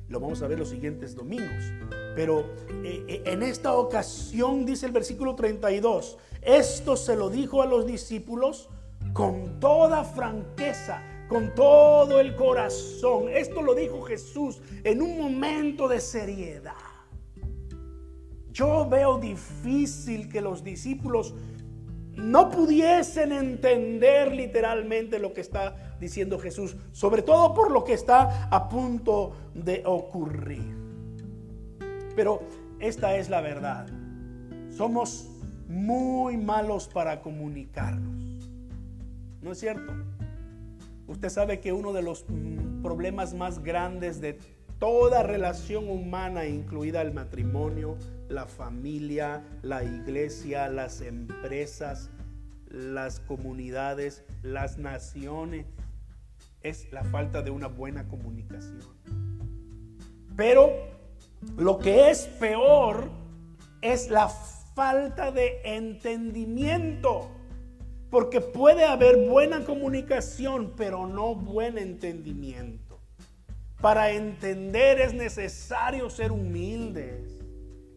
Lo 0.10 0.20
vamos 0.20 0.42
a 0.42 0.48
ver 0.48 0.58
los 0.58 0.70
siguientes 0.70 1.16
domingos. 1.16 1.72
Pero 2.16 2.42
eh, 2.84 3.06
eh, 3.08 3.24
en 3.25 3.44
esta 3.44 3.74
ocasión 3.74 4.66
dice 4.66 4.88
el 4.88 4.92
versículo 4.92 5.36
32, 5.36 6.18
esto 6.42 6.98
se 6.98 7.16
lo 7.16 7.30
dijo 7.30 7.62
a 7.62 7.68
los 7.68 7.86
discípulos 7.86 8.70
con 9.13 9.60
toda 9.60 10.04
franqueza, 10.04 11.01
con 11.28 11.54
todo 11.54 12.20
el 12.20 12.36
corazón. 12.36 13.30
Esto 13.30 13.62
lo 13.62 13.75
dijo 13.75 14.01
Jesús 14.01 14.62
en 14.84 15.01
un 15.01 15.18
momento 15.18 15.88
de 15.88 16.00
seriedad. 16.00 16.74
Yo 18.51 18.89
veo 18.89 19.20
difícil 19.20 20.28
que 20.28 20.42
los 20.42 20.63
discípulos 20.63 21.36
no 22.16 22.50
pudiesen 22.50 23.32
entender 23.32 24.34
literalmente 24.34 25.20
lo 25.20 25.34
que 25.34 25.42
está 25.42 25.88
diciendo 26.00 26.39
Jesús, 26.39 26.75
sobre 26.91 27.22
todo 27.22 27.53
por 27.53 27.72
lo 27.72 27.84
que 27.84 27.94
está 27.94 28.48
a 28.50 28.70
punto 28.70 29.36
de 29.53 29.84
ocurrir. 29.86 30.75
Pero 32.15 32.41
esta 32.79 33.15
es 33.18 33.29
la 33.29 33.41
verdad. 33.41 33.88
Somos 34.70 35.29
muy 35.68 36.38
malos 36.38 36.88
para 36.88 37.22
comunicarnos. 37.22 38.50
¿No 39.41 39.51
es 39.51 39.60
cierto? 39.60 39.94
Usted 41.08 41.29
sabe 41.29 41.60
que 41.60 41.74
uno 41.74 41.94
de 41.94 42.01
los 42.01 42.25
mm, 42.27 42.82
problemas 42.82 43.34
más 43.34 43.63
grandes 43.63 44.22
de 44.22 44.38
toda 44.79 45.24
relación 45.24 45.89
humana, 45.89 46.46
incluida 46.46 47.01
el 47.01 47.13
matrimonio, 47.13 47.98
la 48.29 48.46
familia, 48.46 49.44
la 49.62 49.84
iglesia, 49.84 50.70
las 50.70 51.01
empresas, 51.01 52.10
las 52.70 53.20
comunidades, 53.20 54.24
las 54.44 54.77
naciones, 54.77 55.65
es 56.62 56.92
la 56.92 57.04
falta 57.04 57.42
de 57.42 57.51
una 57.51 57.68
buena 57.68 58.08
comunicación. 58.08 58.82
Pero 60.36 60.72
lo 61.58 61.80
que 61.80 62.10
es 62.10 62.25
peor 62.39 63.10
es 63.82 64.10
la 64.10 64.30
falta 64.30 65.32
de 65.32 65.62
entendimiento. 65.63 67.32
Porque 68.10 68.42
puede 68.42 68.86
haber 68.86 69.28
buena 69.30 69.63
comunicación, 69.63 70.74
pero 70.75 71.06
no 71.06 71.36
buen 71.36 71.78
entendimiento. 71.78 73.00
Para 73.82 74.12
entender 74.12 75.00
es 75.00 75.13
necesario 75.13 76.10
ser 76.10 76.32
humildes. 76.32 77.39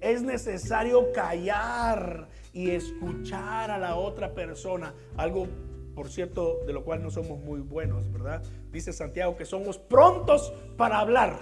Es 0.00 0.23
necesario 0.23 1.12
callar 1.12 2.28
y 2.52 2.71
escuchar 2.71 3.71
a 3.71 3.78
la 3.78 3.97
otra 3.97 4.35
persona. 4.35 4.95
Algo, 5.16 5.47
por 5.94 6.08
cierto, 6.08 6.61
de 6.66 6.72
lo 6.72 6.84
cual 6.84 7.02
no 7.02 7.11
somos 7.11 7.40
muy 7.40 7.61
buenos, 7.61 8.11
¿verdad? 8.12 8.42
Dice 8.70 8.92
Santiago 8.92 9.37
que 9.37 9.44
somos 9.44 9.78
prontos 9.78 10.52
para 10.76 10.99
hablar, 10.99 11.38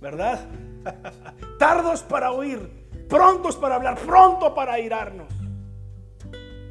¿verdad? 0.00 0.46
Tardos 1.58 2.02
para 2.02 2.32
oír, 2.32 2.58
prontos 3.08 3.56
para 3.56 3.76
hablar, 3.76 3.98
pronto 3.98 4.54
para 4.54 4.78
irarnos. 4.78 5.32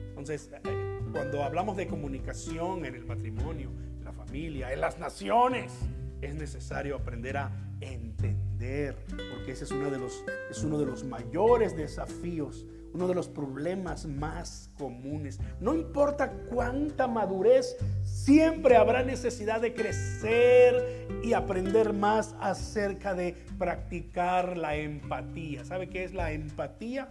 Entonces, 0.10 0.52
eh, 0.54 1.00
cuando 1.12 1.44
hablamos 1.44 1.78
de 1.78 1.88
comunicación 1.88 2.86
en 2.86 2.96
el 2.96 3.06
matrimonio, 3.06 3.72
en 3.98 4.06
la 4.06 4.14
familia, 4.14 4.72
en 4.72 4.82
las 4.82 5.00
naciones, 5.00 5.74
es 6.22 6.36
necesario 6.36 6.96
aprender 6.96 7.38
a 7.38 7.52
entender, 7.80 8.96
porque 9.34 9.54
ese 9.54 9.64
es 9.64 9.72
uno 9.72 9.90
de 9.90 9.98
los, 9.98 10.24
es 10.50 10.64
uno 10.64 10.78
de 10.78 10.86
los 10.86 11.04
mayores 11.04 11.76
desafíos, 11.76 12.68
uno 12.94 13.08
de 13.08 13.16
los 13.16 13.28
problemas 13.28 14.06
más 14.06 14.70
comunes. 14.78 15.40
No 15.60 15.76
importa 15.76 16.32
cuánta 16.50 17.08
madurez, 17.08 17.78
siempre 18.04 18.76
habrá 18.76 19.04
necesidad 19.04 19.62
de 19.62 19.74
crecer 19.74 21.08
y 21.24 21.34
aprender 21.34 21.94
más 21.94 22.36
acerca 22.40 23.14
de 23.14 23.36
practicar 23.58 24.58
la 24.58 24.76
empatía. 24.76 25.66
¿Sabe 25.66 25.90
qué 25.90 26.04
es 26.04 26.14
la 26.14 26.32
empatía? 26.32 27.10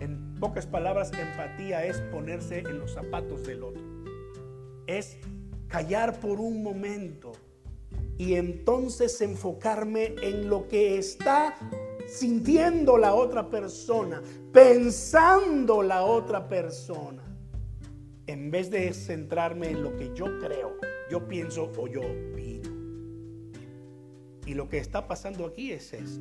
En 0.00 0.34
pocas 0.36 0.66
palabras, 0.66 1.12
empatía 1.12 1.84
es 1.84 2.00
ponerse 2.12 2.58
en 2.58 2.78
los 2.78 2.92
zapatos 2.92 3.46
del 3.46 3.62
otro. 3.62 3.82
Es 4.86 5.18
callar 5.68 6.20
por 6.20 6.40
un 6.40 6.62
momento 6.62 7.32
y 8.18 8.34
entonces 8.34 9.20
enfocarme 9.20 10.14
en 10.22 10.48
lo 10.48 10.68
que 10.68 10.98
está 10.98 11.56
sintiendo 12.06 12.98
la 12.98 13.14
otra 13.14 13.48
persona, 13.48 14.22
pensando 14.52 15.82
la 15.82 16.04
otra 16.04 16.48
persona, 16.48 17.22
en 18.26 18.50
vez 18.50 18.70
de 18.70 18.92
centrarme 18.92 19.70
en 19.70 19.82
lo 19.82 19.96
que 19.96 20.12
yo 20.14 20.26
creo, 20.38 20.76
yo 21.10 21.26
pienso 21.28 21.70
o 21.76 21.86
yo 21.86 22.00
opino. 22.00 22.70
Y 24.46 24.54
lo 24.54 24.68
que 24.68 24.78
está 24.78 25.06
pasando 25.06 25.46
aquí 25.46 25.72
es 25.72 25.92
esto. 25.92 26.20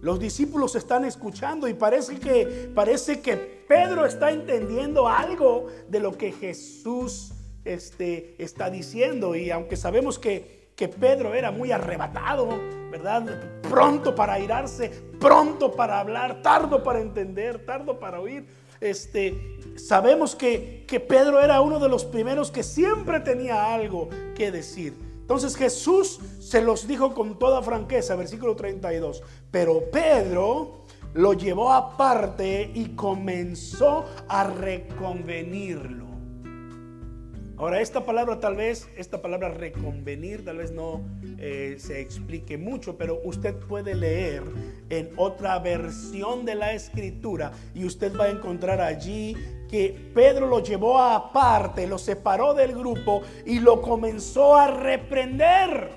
Los 0.00 0.18
discípulos 0.18 0.74
están 0.74 1.04
escuchando 1.04 1.68
y 1.68 1.74
parece 1.74 2.18
que 2.18 2.70
parece 2.74 3.20
que 3.20 3.36
Pedro 3.36 4.04
está 4.04 4.32
entendiendo 4.32 5.06
algo 5.06 5.68
de 5.88 6.00
lo 6.00 6.18
que 6.18 6.32
Jesús 6.32 7.32
este, 7.64 8.34
está 8.42 8.68
diciendo 8.68 9.36
y 9.36 9.50
aunque 9.50 9.76
sabemos 9.76 10.18
que 10.18 10.61
que 10.76 10.88
Pedro 10.88 11.34
era 11.34 11.50
muy 11.50 11.72
arrebatado, 11.72 12.48
¿verdad? 12.90 13.24
Pronto 13.62 14.14
para 14.14 14.38
irarse, 14.38 14.90
pronto 15.20 15.72
para 15.72 16.00
hablar, 16.00 16.42
tardo 16.42 16.82
para 16.82 17.00
entender, 17.00 17.64
tardo 17.64 17.98
para 17.98 18.20
oír. 18.20 18.46
Este, 18.80 19.58
sabemos 19.76 20.34
que, 20.34 20.84
que 20.88 20.98
Pedro 20.98 21.40
era 21.40 21.60
uno 21.60 21.78
de 21.78 21.88
los 21.88 22.04
primeros 22.04 22.50
que 22.50 22.62
siempre 22.62 23.20
tenía 23.20 23.72
algo 23.72 24.08
que 24.34 24.50
decir. 24.50 24.94
Entonces 25.20 25.56
Jesús 25.56 26.18
se 26.40 26.60
los 26.60 26.86
dijo 26.86 27.14
con 27.14 27.38
toda 27.38 27.62
franqueza, 27.62 28.16
versículo 28.16 28.56
32. 28.56 29.22
Pero 29.50 29.90
Pedro 29.90 30.82
lo 31.14 31.32
llevó 31.32 31.72
aparte 31.72 32.70
y 32.74 32.96
comenzó 32.96 34.04
a 34.28 34.44
reconvenirlo. 34.44 36.11
Ahora, 37.62 37.80
esta 37.80 38.04
palabra 38.04 38.40
tal 38.40 38.56
vez, 38.56 38.88
esta 38.96 39.22
palabra 39.22 39.48
reconvenir, 39.48 40.44
tal 40.44 40.56
vez 40.56 40.72
no 40.72 41.00
eh, 41.38 41.76
se 41.78 42.00
explique 42.00 42.58
mucho, 42.58 42.98
pero 42.98 43.20
usted 43.22 43.54
puede 43.54 43.94
leer 43.94 44.42
en 44.90 45.12
otra 45.16 45.60
versión 45.60 46.44
de 46.44 46.56
la 46.56 46.72
escritura 46.72 47.52
y 47.72 47.84
usted 47.84 48.18
va 48.18 48.24
a 48.24 48.30
encontrar 48.30 48.80
allí 48.80 49.36
que 49.70 50.10
Pedro 50.12 50.48
lo 50.48 50.58
llevó 50.58 50.98
aparte, 50.98 51.86
lo 51.86 51.98
separó 51.98 52.52
del 52.52 52.72
grupo 52.72 53.22
y 53.46 53.60
lo 53.60 53.80
comenzó 53.80 54.56
a 54.56 54.66
reprender. 54.66 55.90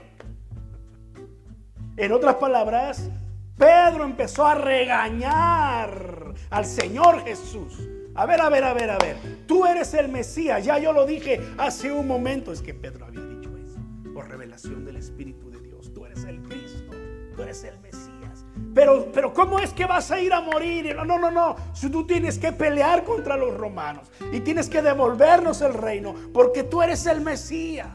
En 1.98 2.12
otras 2.12 2.36
palabras, 2.36 3.10
Pedro 3.58 4.04
empezó 4.04 4.46
a 4.46 4.54
regañar 4.54 6.36
al 6.52 6.66
Señor 6.66 7.24
Jesús 7.24 7.95
a 8.16 8.26
ver, 8.26 8.40
a 8.42 8.50
ver, 8.50 8.64
a 8.64 8.74
ver, 8.74 8.90
a 8.90 8.98
ver. 8.98 9.18
Tú 9.46 9.66
eres 9.66 9.94
el 9.94 10.08
Mesías. 10.08 10.64
Ya 10.64 10.80
yo 10.80 10.94
lo 10.94 11.06
dije 11.06 11.42
hace 11.58 11.92
un 11.92 12.08
momento. 12.08 12.54
Es 12.54 12.62
que 12.62 12.74
Pedro 12.74 13.06
había 13.06 13.22
dicho 13.22 13.50
eso. 13.58 13.78
Por 14.14 14.30
revelación 14.30 14.86
del 14.86 14.96
Espíritu 14.96 15.52
de 15.52 15.60
Dios. 15.60 15.94
Tú 15.94 16.06
eres 16.06 16.24
el 16.24 16.42
Cristo. 16.44 16.94
Tú 17.36 17.44
eres 17.44 17.64
el 17.66 17.78
Mesías. 17.80 18.46
Pero, 18.74 19.12
pero 19.12 19.34
¿cómo 19.34 19.60
es 19.60 19.74
que 19.74 19.86
vas 19.86 20.12
a 20.12 20.22
ir 20.22 20.32
a 20.32 20.40
morir? 20.40 20.96
No, 20.96 21.04
no, 21.04 21.20
no, 21.20 21.30
no. 21.30 21.58
Si 21.74 21.90
tú 21.90 22.08
tienes 22.08 22.40
que 22.40 22.54
pelear 22.54 23.04
contra 23.04 23.36
los 23.36 23.54
romanos. 23.54 24.10
Y 24.32 24.40
tienes 24.40 24.70
que 24.70 24.82
devolvernos 24.82 25.62
el 25.62 25.74
reino. 25.74 26.16
Porque 26.34 26.64
tú 26.64 26.82
eres 26.82 27.06
el 27.08 27.20
Mesías. 27.20 27.90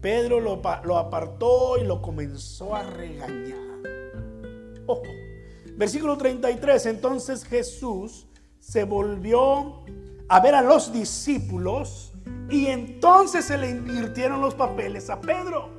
Pedro 0.00 0.40
lo, 0.40 0.62
lo 0.84 0.96
apartó 0.96 1.76
y 1.76 1.84
lo 1.84 2.00
comenzó 2.00 2.74
a 2.74 2.82
regañar. 2.82 3.56
Ojo. 4.86 5.02
Versículo 5.76 6.16
33, 6.16 6.86
entonces 6.86 7.44
Jesús 7.44 8.26
se 8.58 8.84
volvió 8.84 9.84
a 10.28 10.40
ver 10.40 10.54
a 10.54 10.62
los 10.62 10.92
discípulos 10.92 12.14
y 12.48 12.66
entonces 12.66 13.44
se 13.44 13.58
le 13.58 13.70
invirtieron 13.70 14.40
los 14.40 14.54
papeles 14.54 15.10
a 15.10 15.20
Pedro. 15.20 15.70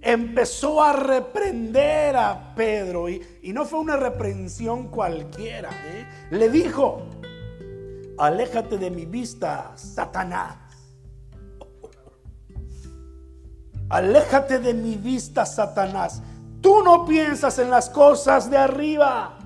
Empezó 0.00 0.82
a 0.82 0.92
reprender 0.92 2.16
a 2.16 2.54
Pedro 2.54 3.08
y, 3.08 3.22
no 3.52 3.64
fue 3.64 3.80
una 3.80 3.96
reprensión 3.96 4.88
cualquiera. 4.88 5.70
¿eh? 5.86 6.06
Le 6.30 6.50
dijo, 6.50 7.06
aléjate 8.18 8.78
de 8.78 8.90
mi 8.90 9.06
vista, 9.06 9.72
Satanás. 9.76 10.56
Aléjate 13.88 14.58
de 14.58 14.74
mi 14.74 14.96
vista, 14.96 15.46
Satanás. 15.46 16.22
Tú 16.62 16.82
no 16.84 17.04
piensas 17.04 17.58
en 17.58 17.68
las 17.68 17.90
cosas 17.90 18.48
de 18.48 18.56
arriba. 18.56 19.36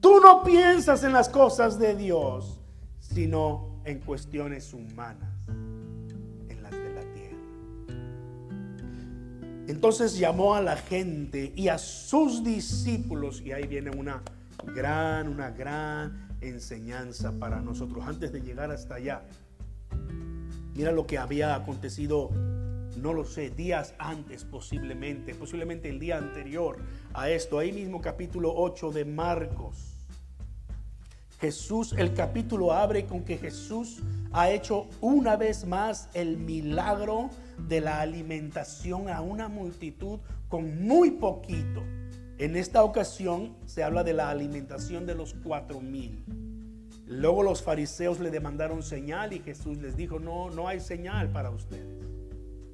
Tú 0.00 0.18
no 0.20 0.42
piensas 0.42 1.04
en 1.04 1.12
las 1.12 1.28
cosas 1.28 1.78
de 1.78 1.94
Dios, 1.94 2.58
sino 2.98 3.82
en 3.84 4.00
cuestiones 4.00 4.72
humanas, 4.72 5.46
en 5.48 6.62
las 6.62 6.72
de 6.72 6.94
la 6.94 7.02
tierra. 7.12 7.36
Entonces 9.68 10.18
llamó 10.18 10.54
a 10.54 10.62
la 10.62 10.76
gente 10.76 11.52
y 11.54 11.68
a 11.68 11.76
sus 11.76 12.42
discípulos, 12.42 13.42
y 13.42 13.52
ahí 13.52 13.66
viene 13.66 13.90
una 13.90 14.22
gran, 14.74 15.28
una 15.28 15.50
gran 15.50 16.30
enseñanza 16.40 17.32
para 17.38 17.60
nosotros 17.60 18.02
antes 18.06 18.32
de 18.32 18.40
llegar 18.40 18.70
hasta 18.70 18.94
allá. 18.94 19.22
Mira 20.74 20.92
lo 20.92 21.06
que 21.06 21.18
había 21.18 21.54
acontecido, 21.54 22.30
no 23.00 23.14
lo 23.14 23.24
sé, 23.24 23.50
días 23.50 23.94
antes 23.98 24.44
posiblemente, 24.44 25.34
posiblemente 25.34 25.88
el 25.88 25.98
día 25.98 26.18
anterior 26.18 26.78
a 27.14 27.30
esto, 27.30 27.58
ahí 27.58 27.72
mismo 27.72 28.00
capítulo 28.00 28.52
8 28.54 28.92
de 28.92 29.04
Marcos. 29.04 29.96
Jesús, 31.40 31.94
el 31.96 32.12
capítulo 32.12 32.72
abre 32.72 33.06
con 33.06 33.24
que 33.24 33.38
Jesús 33.38 34.02
ha 34.30 34.50
hecho 34.50 34.86
una 35.00 35.36
vez 35.36 35.66
más 35.66 36.10
el 36.12 36.36
milagro 36.36 37.30
de 37.66 37.80
la 37.80 38.00
alimentación 38.00 39.08
a 39.08 39.22
una 39.22 39.48
multitud 39.48 40.18
con 40.48 40.86
muy 40.86 41.12
poquito. 41.12 41.82
En 42.36 42.56
esta 42.56 42.84
ocasión 42.84 43.56
se 43.64 43.82
habla 43.82 44.04
de 44.04 44.12
la 44.12 44.28
alimentación 44.28 45.06
de 45.06 45.14
los 45.14 45.34
cuatro 45.42 45.80
mil. 45.80 46.24
Luego 47.06 47.42
los 47.42 47.62
fariseos 47.62 48.20
le 48.20 48.30
demandaron 48.30 48.82
señal 48.82 49.32
y 49.32 49.40
Jesús 49.40 49.78
les 49.78 49.96
dijo, 49.96 50.18
no, 50.18 50.50
no 50.50 50.68
hay 50.68 50.78
señal 50.78 51.30
para 51.30 51.50
ustedes. 51.50 52.19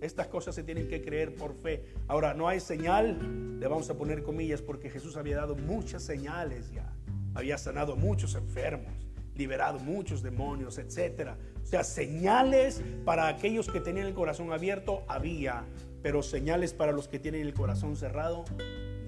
Estas 0.00 0.26
cosas 0.28 0.54
se 0.54 0.62
tienen 0.62 0.88
que 0.88 1.02
creer 1.02 1.34
por 1.34 1.54
fe. 1.54 1.84
Ahora, 2.06 2.34
no 2.34 2.48
hay 2.48 2.60
señal, 2.60 3.58
le 3.58 3.66
vamos 3.66 3.88
a 3.90 3.94
poner 3.94 4.22
comillas, 4.22 4.62
porque 4.62 4.90
Jesús 4.90 5.16
había 5.16 5.36
dado 5.36 5.56
muchas 5.56 6.02
señales 6.02 6.70
ya. 6.72 6.92
Había 7.34 7.58
sanado 7.58 7.94
a 7.94 7.96
muchos 7.96 8.34
enfermos, 8.34 8.92
liberado 9.34 9.78
muchos 9.78 10.22
demonios, 10.22 10.78
etc. 10.78 11.30
O 11.62 11.66
sea, 11.66 11.84
señales 11.84 12.82
para 13.04 13.28
aquellos 13.28 13.68
que 13.68 13.80
tenían 13.80 14.06
el 14.06 14.14
corazón 14.14 14.52
abierto 14.52 15.02
había, 15.08 15.64
pero 16.02 16.22
señales 16.22 16.72
para 16.72 16.92
los 16.92 17.08
que 17.08 17.18
tienen 17.18 17.42
el 17.42 17.54
corazón 17.54 17.96
cerrado 17.96 18.44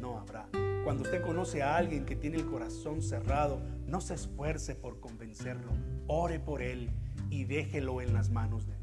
no 0.00 0.18
habrá. 0.18 0.48
Cuando 0.84 1.02
usted 1.02 1.22
conoce 1.22 1.62
a 1.62 1.76
alguien 1.76 2.06
que 2.06 2.16
tiene 2.16 2.38
el 2.38 2.46
corazón 2.46 3.02
cerrado, 3.02 3.60
no 3.86 4.00
se 4.00 4.14
esfuerce 4.14 4.74
por 4.74 5.00
convencerlo. 5.00 5.70
Ore 6.06 6.40
por 6.40 6.62
él 6.62 6.90
y 7.30 7.44
déjelo 7.44 8.00
en 8.00 8.14
las 8.14 8.30
manos 8.30 8.66
de. 8.66 8.77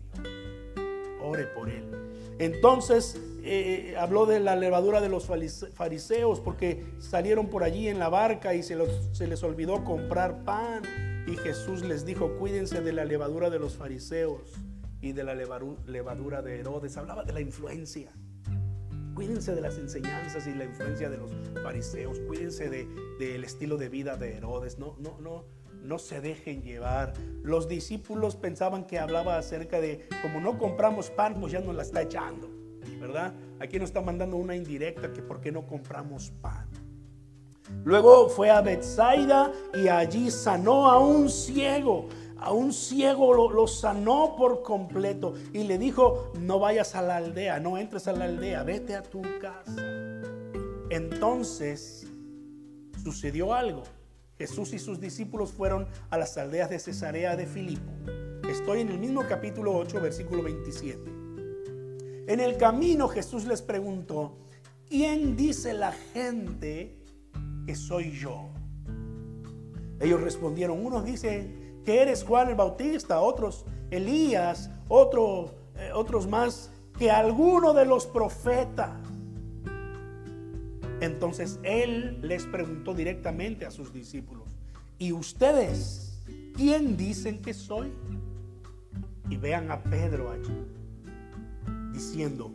Ore 1.26 1.46
por 1.48 1.70
él. 1.70 1.84
Entonces 2.40 3.20
eh, 3.44 3.96
habló 3.98 4.26
de 4.26 4.40
la 4.40 4.56
levadura 4.56 5.02
de 5.02 5.10
los 5.10 5.26
fariseos 5.26 6.40
porque 6.40 6.86
salieron 7.00 7.48
por 7.48 7.64
allí 7.64 7.88
en 7.88 8.00
la 8.00 8.10
barca 8.10 8.54
y 8.54 8.64
se, 8.64 8.78
se 9.14 9.28
les 9.28 9.44
olvidó 9.44 9.84
comprar 9.84 10.44
pan. 10.44 10.84
Y 11.28 11.36
Jesús 11.38 11.84
les 11.84 12.06
dijo, 12.06 12.38
cuídense 12.38 12.82
de 12.82 12.94
la 12.94 13.06
levadura 13.06 13.50
de 13.50 13.60
los 13.60 13.76
fariseos 13.76 14.42
y 15.02 15.12
de 15.14 15.24
la 15.24 15.36
levadura 15.36 16.42
de 16.42 16.60
Herodes. 16.60 16.98
Hablaba 16.98 17.24
de 17.24 17.34
la 17.34 17.42
influencia. 17.42 18.12
Cuídense 19.16 19.56
de 19.56 19.62
las 19.62 19.78
enseñanzas 19.78 20.46
y 20.46 20.54
la 20.54 20.66
influencia 20.66 21.10
de 21.10 21.18
los 21.18 21.32
fariseos. 21.64 22.20
Cuídense 22.28 22.70
del 22.70 23.44
estilo 23.44 23.78
de 23.78 23.90
vida 23.90 24.18
de 24.18 24.36
Herodes. 24.36 24.78
No, 24.78 24.98
no, 25.00 25.20
no, 25.22 25.46
no 25.88 26.00
se 26.00 26.22
dejen 26.22 26.62
llevar. 26.62 27.14
Los 27.44 27.68
discípulos 27.68 28.36
pensaban 28.36 28.86
que 28.86 29.00
hablaba 29.00 29.38
acerca 29.38 29.80
de, 29.80 30.08
como 30.22 30.40
no 30.40 30.58
compramos 30.58 31.10
pan, 31.10 31.36
pues 31.40 31.54
ya 31.54 31.60
nos 31.60 31.76
la 31.76 31.84
está 31.84 32.02
echando. 32.02 32.50
¿Verdad? 33.00 33.34
Aquí 33.60 33.80
nos 33.80 33.90
está 33.90 34.02
mandando 34.02 34.38
una 34.38 34.56
indirecta 34.56 35.14
que 35.14 35.22
por 35.22 35.42
qué 35.42 35.52
no 35.52 35.66
compramos 35.66 36.32
pan. 36.42 36.68
Luego 37.84 38.30
fue 38.30 38.50
a 38.50 38.62
Bethsaida 38.62 39.52
y 39.74 39.88
allí 39.88 40.30
sanó 40.30 40.90
a 40.90 41.00
un 41.00 41.30
ciego 41.30 42.08
a 42.38 42.52
un 42.52 42.74
ciego 42.74 43.34
lo, 43.34 43.68
sanó 43.68 44.36
por 44.38 44.62
completo 44.62 45.34
y 45.54 45.64
le 45.64 45.78
dijo, 45.78 46.32
no 46.40 46.60
vayas 46.60 46.96
a 46.96 47.02
la 47.02 47.18
aldea, 47.18 47.60
no 47.60 47.78
entres 47.78 48.08
a 48.08 48.14
la 48.14 48.26
aldea, 48.26 48.64
vete 48.64 48.96
a 48.96 49.02
tu 49.02 49.22
casa. 49.42 49.76
Entonces 50.90 52.08
sucedió 53.04 53.54
algo. 53.54 53.84
Jesús 54.38 54.74
y 54.74 54.80
sus 54.80 55.00
discípulos 55.00 55.52
fueron 55.52 55.88
a 56.10 56.18
las 56.18 56.38
aldeas 56.38 56.70
de 56.70 56.80
Cesarea 56.80 57.36
de 57.36 57.46
Filipo. 57.46 57.92
Estoy 58.50 58.82
en 58.82 58.90
el 58.90 59.00
mismo 59.00 59.24
capítulo 59.28 59.76
8, 59.76 60.02
versículo 60.02 60.44
27. 60.44 61.00
En 62.28 62.40
el 62.40 62.58
camino 62.58 63.08
Jesús 63.08 63.46
les 63.46 63.62
preguntó, 63.62 64.38
¿quién 64.90 65.36
dice 65.38 65.74
la 65.74 65.94
gente 66.14 66.98
que 67.66 67.76
soy 67.76 68.12
yo? 68.12 68.50
Ellos 70.00 70.22
respondieron, 70.22 70.86
unos 70.86 71.06
dicen 71.06 71.82
que 71.86 72.02
eres 72.02 72.24
Juan 72.24 72.50
el 72.50 72.56
Bautista, 72.56 73.22
otros 73.22 73.66
Elías, 73.90 74.70
eh, 74.90 75.92
otros 75.94 76.28
más 76.28 76.72
que 76.98 77.10
alguno 77.10 77.74
de 77.74 77.86
los 77.86 78.06
profetas. 78.06 79.05
Entonces 81.26 81.60
él 81.64 82.20
les 82.22 82.46
preguntó 82.46 82.94
directamente 82.94 83.66
a 83.66 83.72
sus 83.72 83.92
discípulos, 83.92 84.44
¿y 85.00 85.12
ustedes 85.12 86.22
quién 86.56 86.96
dicen 86.98 87.42
que 87.42 87.52
soy? 87.56 87.92
Y 89.28 89.36
vean 89.36 89.72
a 89.72 89.82
Pedro 89.82 90.30
allí 90.30 90.54
diciendo, 91.92 92.54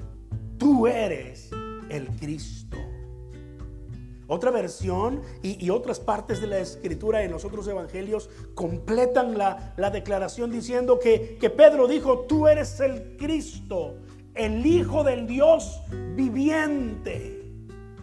tú 0.56 0.87
eres 0.87 1.50
el 1.88 2.06
Cristo. 2.11 2.76
Otra 4.28 4.52
versión 4.52 5.20
y, 5.42 5.68
otras 5.70 5.98
partes 5.98 6.40
de 6.40 6.46
la 6.46 6.61
escritura 6.61 7.24
en 7.24 7.33
los 7.33 7.44
otros 7.44 7.66
evangelios 7.66 8.30
completan 8.54 9.37
la, 9.37 9.74
declaración 9.92 10.52
diciendo 10.52 11.00
que, 11.00 11.38
que 11.40 11.50
Pedro 11.50 11.88
dijo, 11.88 12.20
tú 12.20 12.46
eres 12.46 12.78
el 12.78 13.16
Cristo, 13.16 13.96
el 14.37 14.64
Hijo 14.64 15.02
del 15.02 15.26
Dios 15.26 15.83
viviente. 16.14 17.39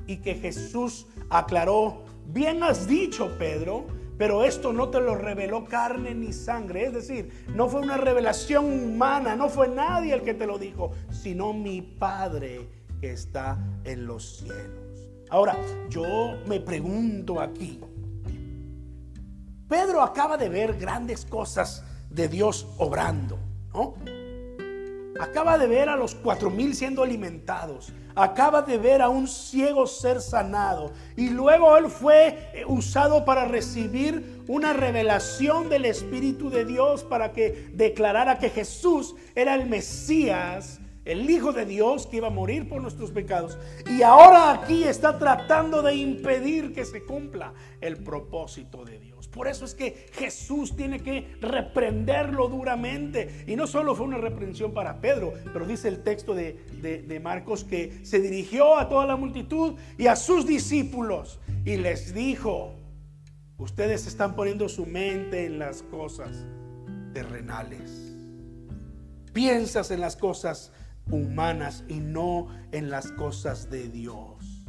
Y 0.07 0.17
que 0.17 0.35
Jesús 0.35 1.05
aclaró, 1.29 2.03
bien 2.25 2.63
has 2.63 2.87
dicho 2.87 3.37
Pedro, 3.37 3.85
pero 4.17 4.43
esto 4.43 4.73
no 4.73 4.89
te 4.89 4.99
lo 4.99 5.15
reveló 5.15 5.65
carne 5.65 6.15
ni 6.15 6.33
sangre. 6.33 6.85
Es 6.85 6.93
decir, 6.93 7.45
no 7.53 7.69
fue 7.69 7.81
una 7.81 7.97
revelación 7.97 8.65
humana, 8.65 9.35
no 9.35 9.49
fue 9.49 9.67
nadie 9.67 10.13
el 10.13 10.23
que 10.23 10.33
te 10.33 10.47
lo 10.47 10.57
dijo, 10.57 10.91
sino 11.11 11.53
mi 11.53 11.81
Padre 11.81 12.67
que 12.99 13.11
está 13.11 13.57
en 13.83 14.07
los 14.07 14.37
cielos. 14.37 15.11
Ahora, 15.29 15.57
yo 15.89 16.03
me 16.47 16.59
pregunto 16.59 17.39
aquí, 17.39 17.79
Pedro 19.67 20.01
acaba 20.01 20.37
de 20.37 20.49
ver 20.49 20.77
grandes 20.77 21.25
cosas 21.25 21.83
de 22.09 22.27
Dios 22.29 22.67
obrando, 22.77 23.37
¿no? 23.73 23.95
Acaba 25.19 25.57
de 25.57 25.67
ver 25.67 25.89
a 25.89 25.95
los 25.95 26.15
cuatro 26.15 26.49
mil 26.49 26.75
siendo 26.75 27.03
alimentados. 27.03 27.91
Acaba 28.15 28.61
de 28.61 28.77
ver 28.77 29.01
a 29.01 29.09
un 29.09 29.27
ciego 29.27 29.85
ser 29.87 30.21
sanado. 30.21 30.91
Y 31.15 31.29
luego 31.29 31.77
él 31.77 31.87
fue 31.87 32.51
eh, 32.53 32.63
usado 32.67 33.25
para 33.25 33.45
recibir 33.45 34.43
una 34.47 34.73
revelación 34.73 35.69
del 35.69 35.85
Espíritu 35.85 36.49
de 36.49 36.65
Dios 36.65 37.03
para 37.03 37.31
que 37.31 37.69
declarara 37.73 38.39
que 38.39 38.49
Jesús 38.49 39.15
era 39.35 39.55
el 39.55 39.67
Mesías 39.67 40.79
el 41.07 41.29
Hijo 41.29 41.53
de 41.53 41.65
Dios 41.65 42.05
que 42.05 42.17
iba 42.17 42.27
a 42.27 42.31
morir 42.31 42.67
por 42.67 42.81
nuestros 42.81 43.11
pecados. 43.11 43.57
Y 43.89 44.01
ahora 44.01 44.51
aquí 44.51 44.83
está 44.83 45.17
tratando 45.17 45.81
de 45.81 45.95
impedir 45.95 46.73
que 46.73 46.83
se 46.83 47.05
cumpla 47.05 47.53
el 47.79 48.03
propósito 48.03 48.83
de 48.83 48.99
Dios. 48.99 49.16
Por 49.31 49.47
eso 49.47 49.65
es 49.65 49.75
que 49.75 50.07
Jesús 50.13 50.75
tiene 50.75 51.01
que 51.01 51.35
reprenderlo 51.41 52.47
duramente. 52.47 53.45
Y 53.47 53.55
no 53.55 53.67
solo 53.67 53.95
fue 53.95 54.05
una 54.05 54.17
reprensión 54.17 54.73
para 54.73 54.99
Pedro, 54.99 55.33
pero 55.53 55.65
dice 55.65 55.87
el 55.87 56.03
texto 56.03 56.33
de, 56.33 56.53
de 56.81 57.19
Marcos 57.19 57.63
que 57.63 57.99
se 58.03 58.19
dirigió 58.19 58.77
a 58.77 58.89
toda 58.89 59.05
la 59.05 59.15
multitud 59.15 59.75
y 59.97 60.07
a 60.07 60.15
sus 60.15 60.45
discípulos 60.45 61.39
y 61.65 61.77
les 61.77 62.13
dijo, 62.13 62.73
ustedes 63.57 64.07
están 64.07 64.35
poniendo 64.35 64.69
su 64.69 64.85
mente 64.85 65.45
en 65.45 65.59
las 65.59 65.83
cosas 65.83 66.45
terrenales. 67.13 68.13
Piensas 69.33 69.91
en 69.91 69.99
las 69.99 70.15
cosas 70.15 70.71
humanas 71.11 71.83
y 71.87 71.95
no 71.95 72.47
en 72.71 72.89
las 72.89 73.11
cosas 73.11 73.69
de 73.69 73.87
Dios. 73.89 74.65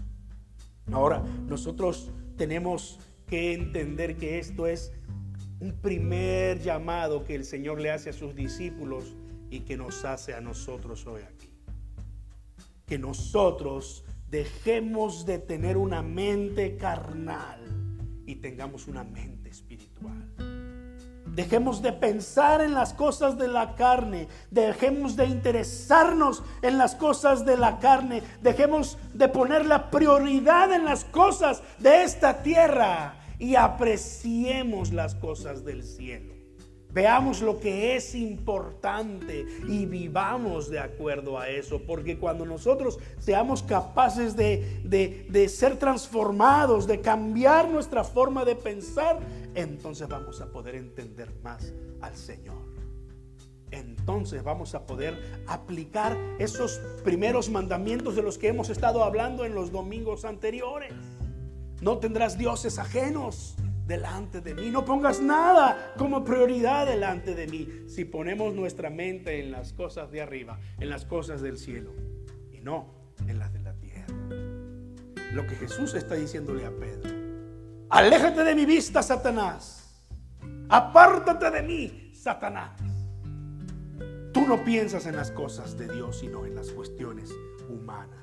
Ahora, 0.93 1.23
nosotros 1.47 2.11
tenemos 2.37 2.99
que 3.29 3.53
entender 3.53 4.17
que 4.17 4.39
esto 4.39 4.67
es 4.67 4.93
un 5.61 5.73
primer 5.73 6.61
llamado 6.61 7.25
que 7.25 7.35
el 7.35 7.45
Señor 7.45 7.81
le 7.81 7.91
hace 7.91 8.11
a 8.11 8.13
sus 8.13 8.35
discípulos 8.35 9.15
y 9.51 9.61
que 9.61 9.77
nos 9.77 10.05
hace 10.05 10.35
a 10.35 10.41
nosotros 10.41 11.07
hoy 11.07 11.23
aquí. 11.23 11.53
Que 12.87 12.99
nosotros 12.99 14.05
dejemos 14.31 15.27
de 15.27 15.39
tener 15.39 15.77
una 15.77 16.03
mente 16.03 16.77
carnal 16.77 17.61
y 18.27 18.37
tengamos 18.37 18.87
una 18.87 19.05
mente 19.05 19.51
espiritual. 19.51 20.33
Dejemos 21.27 21.83
de 21.83 21.93
pensar 21.93 22.63
en 22.63 22.75
las 22.75 22.95
cosas 22.95 23.37
de 23.39 23.49
la 23.49 23.75
carne. 23.75 24.29
Dejemos 24.51 25.15
de 25.15 25.27
interesarnos 25.27 26.43
en 26.63 26.79
las 26.79 26.95
cosas 26.95 27.45
de 27.45 27.57
la 27.57 27.79
carne. 27.79 28.23
Dejemos 28.43 28.99
de 29.13 29.29
poner 29.29 29.67
la 29.67 29.91
prioridad 29.91 30.73
en 30.73 30.85
las 30.85 31.05
cosas 31.05 31.63
de 31.79 32.03
esta 32.03 32.43
tierra 32.43 33.18
y 33.39 33.55
apreciemos 33.55 34.93
las 34.93 35.15
cosas 35.15 35.65
del 35.65 35.85
cielo. 35.85 36.39
Veamos 36.91 37.43
lo 37.43 37.61
que 37.61 37.97
es 37.97 38.15
importante 38.15 39.45
y 39.69 39.85
vivamos 39.85 40.71
de 40.71 40.79
acuerdo 40.79 41.39
a 41.39 41.49
eso, 41.49 41.83
porque 41.87 42.19
cuando 42.19 42.47
nosotros 42.47 42.99
seamos 43.19 43.63
capaces 43.63 44.35
de, 44.35 45.49
ser 45.49 45.77
transformados, 45.79 46.87
de 46.87 47.01
cambiar 47.01 47.69
nuestra 47.69 48.05
forma 48.05 48.45
de 48.45 48.57
pensar, 48.57 49.21
entonces 49.55 50.09
vamos 50.09 50.41
a 50.41 50.47
poder 50.47 50.77
entender 50.77 51.31
más 51.43 51.73
al 52.01 52.17
Señor. 52.17 52.57
entonces 53.71 54.43
vamos 54.43 54.75
a 54.75 54.87
poder 54.87 55.43
aplicar 55.47 56.17
esos 56.39 56.81
primeros 57.05 57.51
mandamientos 57.51 58.17
de 58.17 58.23
los 58.23 58.39
que 58.39 58.49
hemos 58.49 58.71
estado 58.71 59.05
hablando 59.05 59.45
en 59.45 59.55
los 59.55 59.71
domingos 59.71 60.25
anteriores. 60.25 60.95
No 61.81 61.99
tendrás 61.99 62.37
dioses 62.37 62.79
ajenos 62.79 63.57
delante 63.87 64.41
de 64.41 64.55
mí. 64.55 64.71
No 64.71 64.85
pongas 64.85 65.21
nada 65.21 65.95
como 65.97 66.25
prioridad 66.25 66.87
delante 66.87 67.35
de 67.35 67.47
mí. 67.47 67.69
Si 67.89 68.05
ponemos 68.05 68.55
nuestra 68.55 68.91
mente 68.91 69.41
en 69.41 69.51
las 69.51 69.73
cosas 69.73 70.11
de 70.11 70.21
arriba, 70.21 70.61
en 70.79 70.91
las 70.91 71.05
cosas 71.05 71.41
del 71.41 71.59
cielo, 71.59 71.93
y 72.53 72.61
no 72.61 72.95
en 73.27 73.39
las 73.39 73.53
de 73.53 73.61
la 73.61 73.73
tierra. 73.75 74.15
Lo 75.33 75.47
que 75.47 75.57
Jesús 75.57 75.95
está 75.95 76.15
diciéndole 76.15 76.65
a 76.67 76.71
Pedro. 76.71 77.11
Aléjate 77.91 78.45
de 78.45 78.55
mi 78.55 78.67
vista, 78.67 79.03
Satanás. 79.03 79.89
Apártate 80.69 81.51
de 81.51 81.63
mí, 81.63 82.13
Satanás. 82.15 82.81
Tú 84.33 84.47
no 84.47 84.63
piensas 84.65 85.07
en 85.07 85.17
las 85.17 85.31
cosas 85.31 85.77
de 85.79 85.89
Dios, 85.89 86.19
sino 86.19 86.45
en 86.45 86.55
las 86.55 86.71
cuestiones 86.71 87.31
humanas. 87.69 88.18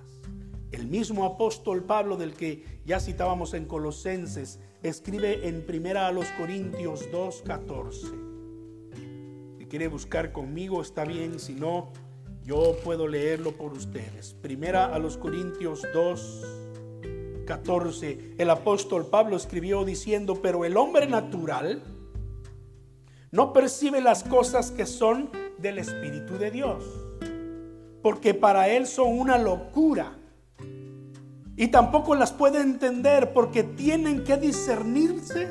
El 0.72 0.88
mismo 0.88 1.26
apóstol 1.26 1.84
Pablo 1.84 2.18
del 2.18 2.34
que 2.34 2.82
ya 2.86 3.00
citábamos 3.00 3.54
en 3.54 3.66
Colosenses 3.66 4.60
escribe 4.84 5.48
en 5.48 5.66
primera 5.66 6.08
a 6.08 6.12
los 6.12 6.28
Corintios 6.32 7.10
2:14. 7.12 8.12
Si 9.58 9.66
quiere 9.68 9.88
buscar 9.88 10.32
conmigo 10.32 10.82
está 10.82 11.06
bien, 11.06 11.40
si 11.40 11.54
no 11.54 11.92
yo 12.44 12.76
puedo 12.84 13.08
leerlo 13.08 13.54
por 13.54 13.74
ustedes. 13.74 14.36
Primera 14.42 14.94
a 14.94 15.00
los 15.00 15.18
Corintios 15.18 15.84
2:14. 15.94 18.36
El 18.38 18.50
apóstol 18.50 19.08
Pablo 19.08 19.36
escribió 19.36 19.86
diciendo, 19.86 20.42
"Pero 20.42 20.66
el 20.66 20.78
hombre 20.78 21.08
natural 21.08 21.84
no 23.32 23.54
percibe 23.54 24.02
las 24.02 24.24
cosas 24.24 24.72
que 24.72 24.86
son 24.86 25.30
del 25.58 25.80
espíritu 25.80 26.38
de 26.38 26.52
Dios, 26.52 26.84
porque 28.04 28.34
para 28.34 28.70
él 28.70 28.88
son 28.88 29.20
una 29.20 29.38
locura." 29.38 30.18
Y 31.58 31.70
tampoco 31.70 32.16
las 32.16 32.34
puede 32.34 32.60
entender 32.60 33.32
porque 33.32 33.64
tienen 33.64 34.26
que 34.26 34.36
discernirse 34.36 35.48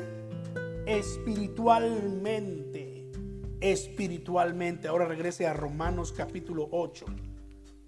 espiritualmente. 0.85 3.11
Espiritualmente. 3.59 4.87
Ahora 4.87 5.07
regrese 5.07 5.47
a 5.47 5.53
Romanos 5.53 6.13
capítulo 6.15 6.69
8. 6.71 7.07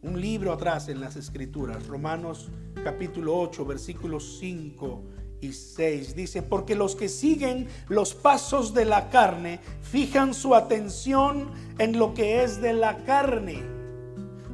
Un 0.01 0.19
libro 0.19 0.51
atrás 0.51 0.89
en 0.89 0.99
las 0.99 1.15
escrituras. 1.15 1.85
Romanos 1.85 2.49
capítulo 2.83 3.39
8, 3.39 3.65
versículos 3.65 4.37
5 4.39 5.03
y 5.41 5.53
6. 5.53 6.15
Dice, 6.15 6.41
porque 6.41 6.73
los 6.73 6.95
que 6.95 7.09
siguen 7.09 7.67
los 7.87 8.15
pasos 8.15 8.73
de 8.73 8.85
la 8.85 9.11
carne 9.11 9.59
fijan 9.83 10.33
su 10.33 10.55
atención 10.55 11.51
en 11.77 11.99
lo 11.99 12.15
que 12.15 12.43
es 12.43 12.61
de 12.61 12.73
la 12.73 12.97
carne. 13.03 13.61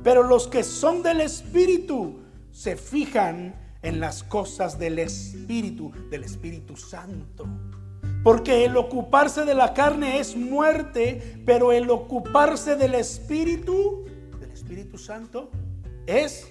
Pero 0.04 0.24
los 0.24 0.50
que 0.50 0.66
son 0.66 1.02
del 1.02 1.22
Espíritu 1.22 2.23
se 2.54 2.78
fijan 2.78 3.56
en 3.82 4.00
las 4.00 4.24
cosas 4.24 4.80
del 4.80 5.00
Espíritu, 5.00 5.92
del 6.10 6.24
Espíritu 6.24 6.78
Santo. 6.78 7.46
Porque 8.24 8.64
el 8.64 8.78
ocuparse 8.78 9.44
de 9.44 9.56
la 9.56 9.74
carne 9.74 10.20
es 10.20 10.38
muerte, 10.38 11.42
pero 11.46 11.74
el 11.74 11.90
ocuparse 11.90 12.78
del 12.78 12.96
Espíritu, 12.96 14.06
del 14.40 14.52
Espíritu 14.52 14.98
Santo, 14.98 15.50
es 16.06 16.48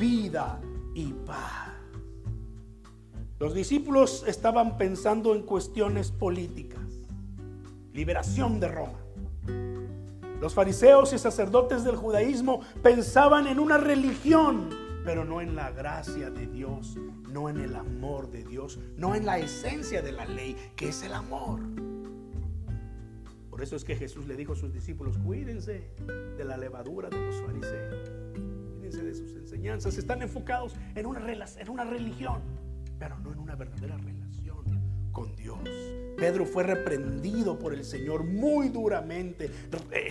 vida 0.00 0.60
y 0.94 1.12
paz. 1.12 1.74
Los 3.38 3.54
discípulos 3.54 4.24
estaban 4.26 4.78
pensando 4.78 5.34
en 5.34 5.42
cuestiones 5.42 6.10
políticas, 6.10 6.80
liberación 7.92 8.58
de 8.58 8.68
Roma. 8.68 8.98
Los 10.40 10.54
fariseos 10.54 11.12
y 11.12 11.18
sacerdotes 11.18 11.84
del 11.84 11.96
judaísmo 11.96 12.62
pensaban 12.82 13.46
en 13.46 13.60
una 13.60 13.76
religión 13.76 14.85
pero 15.06 15.24
no 15.24 15.40
en 15.40 15.54
la 15.54 15.70
gracia 15.70 16.30
de 16.30 16.48
Dios, 16.48 16.98
no 17.30 17.48
en 17.48 17.60
el 17.60 17.76
amor 17.76 18.28
de 18.28 18.42
Dios, 18.42 18.80
no 18.96 19.14
en 19.14 19.24
la 19.24 19.38
esencia 19.38 20.02
de 20.02 20.10
la 20.10 20.26
ley, 20.26 20.56
que 20.74 20.88
es 20.88 21.00
el 21.04 21.14
amor. 21.14 21.60
Por 23.48 23.62
eso 23.62 23.76
es 23.76 23.84
que 23.84 23.94
Jesús 23.94 24.26
le 24.26 24.34
dijo 24.34 24.54
a 24.54 24.56
sus 24.56 24.72
discípulos, 24.72 25.16
cuídense 25.18 25.92
de 26.36 26.44
la 26.44 26.56
levadura 26.56 27.08
de 27.08 27.24
los 27.24 27.36
fariseos, 27.36 28.10
cuídense 28.74 29.04
de 29.04 29.14
sus 29.14 29.36
enseñanzas, 29.36 29.96
están 29.96 30.22
enfocados 30.22 30.74
en 30.96 31.06
una, 31.06 31.20
en 31.24 31.70
una 31.70 31.84
religión, 31.84 32.42
pero 32.98 33.16
no 33.20 33.32
en 33.32 33.38
una 33.38 33.54
verdadera 33.54 33.96
relación 33.98 34.56
con 35.12 35.36
Dios. 35.36 35.60
Pedro 36.16 36.44
fue 36.46 36.64
reprendido 36.64 37.60
por 37.60 37.72
el 37.72 37.84
Señor 37.84 38.24
muy 38.24 38.70
duramente. 38.70 39.50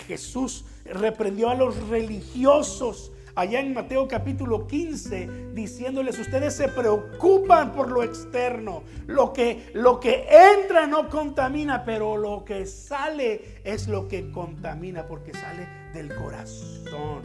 Jesús 0.07 0.63
reprendió 0.85 1.49
a 1.49 1.55
los 1.55 1.89
religiosos 1.89 3.11
allá 3.35 3.59
en 3.59 3.73
Mateo 3.73 4.07
capítulo 4.07 4.65
15, 4.65 5.51
diciéndoles, 5.53 6.17
ustedes 6.17 6.53
se 6.55 6.69
preocupan 6.69 7.73
por 7.73 7.91
lo 7.91 8.01
externo, 8.01 8.83
lo 9.07 9.33
que, 9.33 9.69
lo 9.73 9.99
que 9.99 10.25
entra 10.29 10.87
no 10.87 11.09
contamina, 11.09 11.83
pero 11.83 12.17
lo 12.17 12.45
que 12.45 12.65
sale 12.65 13.61
es 13.63 13.87
lo 13.87 14.07
que 14.07 14.31
contamina, 14.31 15.05
porque 15.05 15.33
sale 15.33 15.67
del 15.93 16.15
corazón, 16.15 17.23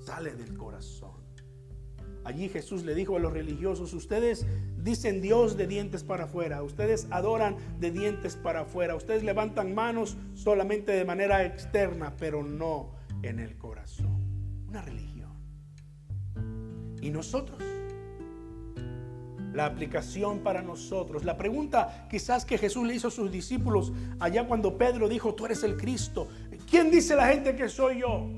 sale 0.00 0.34
del 0.34 0.56
corazón. 0.56 1.08
Allí 2.24 2.48
Jesús 2.50 2.84
le 2.84 2.94
dijo 2.94 3.16
a 3.16 3.20
los 3.20 3.32
religiosos, 3.32 3.94
ustedes 3.94 4.46
dicen 4.76 5.22
Dios 5.22 5.56
de 5.56 5.66
dientes 5.66 6.04
para 6.04 6.24
afuera, 6.24 6.62
ustedes 6.62 7.06
adoran 7.10 7.56
de 7.80 7.90
dientes 7.90 8.36
para 8.36 8.60
afuera, 8.60 8.94
ustedes 8.94 9.24
levantan 9.24 9.74
manos 9.74 10.18
solamente 10.34 10.92
de 10.92 11.06
manera 11.06 11.44
externa, 11.46 12.14
pero 12.18 12.42
no 12.42 12.92
en 13.22 13.38
el 13.40 13.56
corazón 13.56 14.17
una 14.68 14.82
religión. 14.82 15.30
¿Y 17.00 17.10
nosotros? 17.10 17.62
La 19.52 19.66
aplicación 19.66 20.40
para 20.40 20.62
nosotros. 20.62 21.24
La 21.24 21.36
pregunta 21.36 22.06
quizás 22.10 22.44
que 22.44 22.58
Jesús 22.58 22.86
le 22.86 22.94
hizo 22.94 23.08
a 23.08 23.10
sus 23.10 23.30
discípulos 23.30 23.92
allá 24.20 24.46
cuando 24.46 24.76
Pedro 24.76 25.08
dijo, 25.08 25.34
tú 25.34 25.46
eres 25.46 25.62
el 25.62 25.76
Cristo. 25.76 26.28
¿Quién 26.68 26.90
dice 26.90 27.16
la 27.16 27.28
gente 27.28 27.56
que 27.56 27.68
soy 27.68 28.00
yo? 28.00 28.28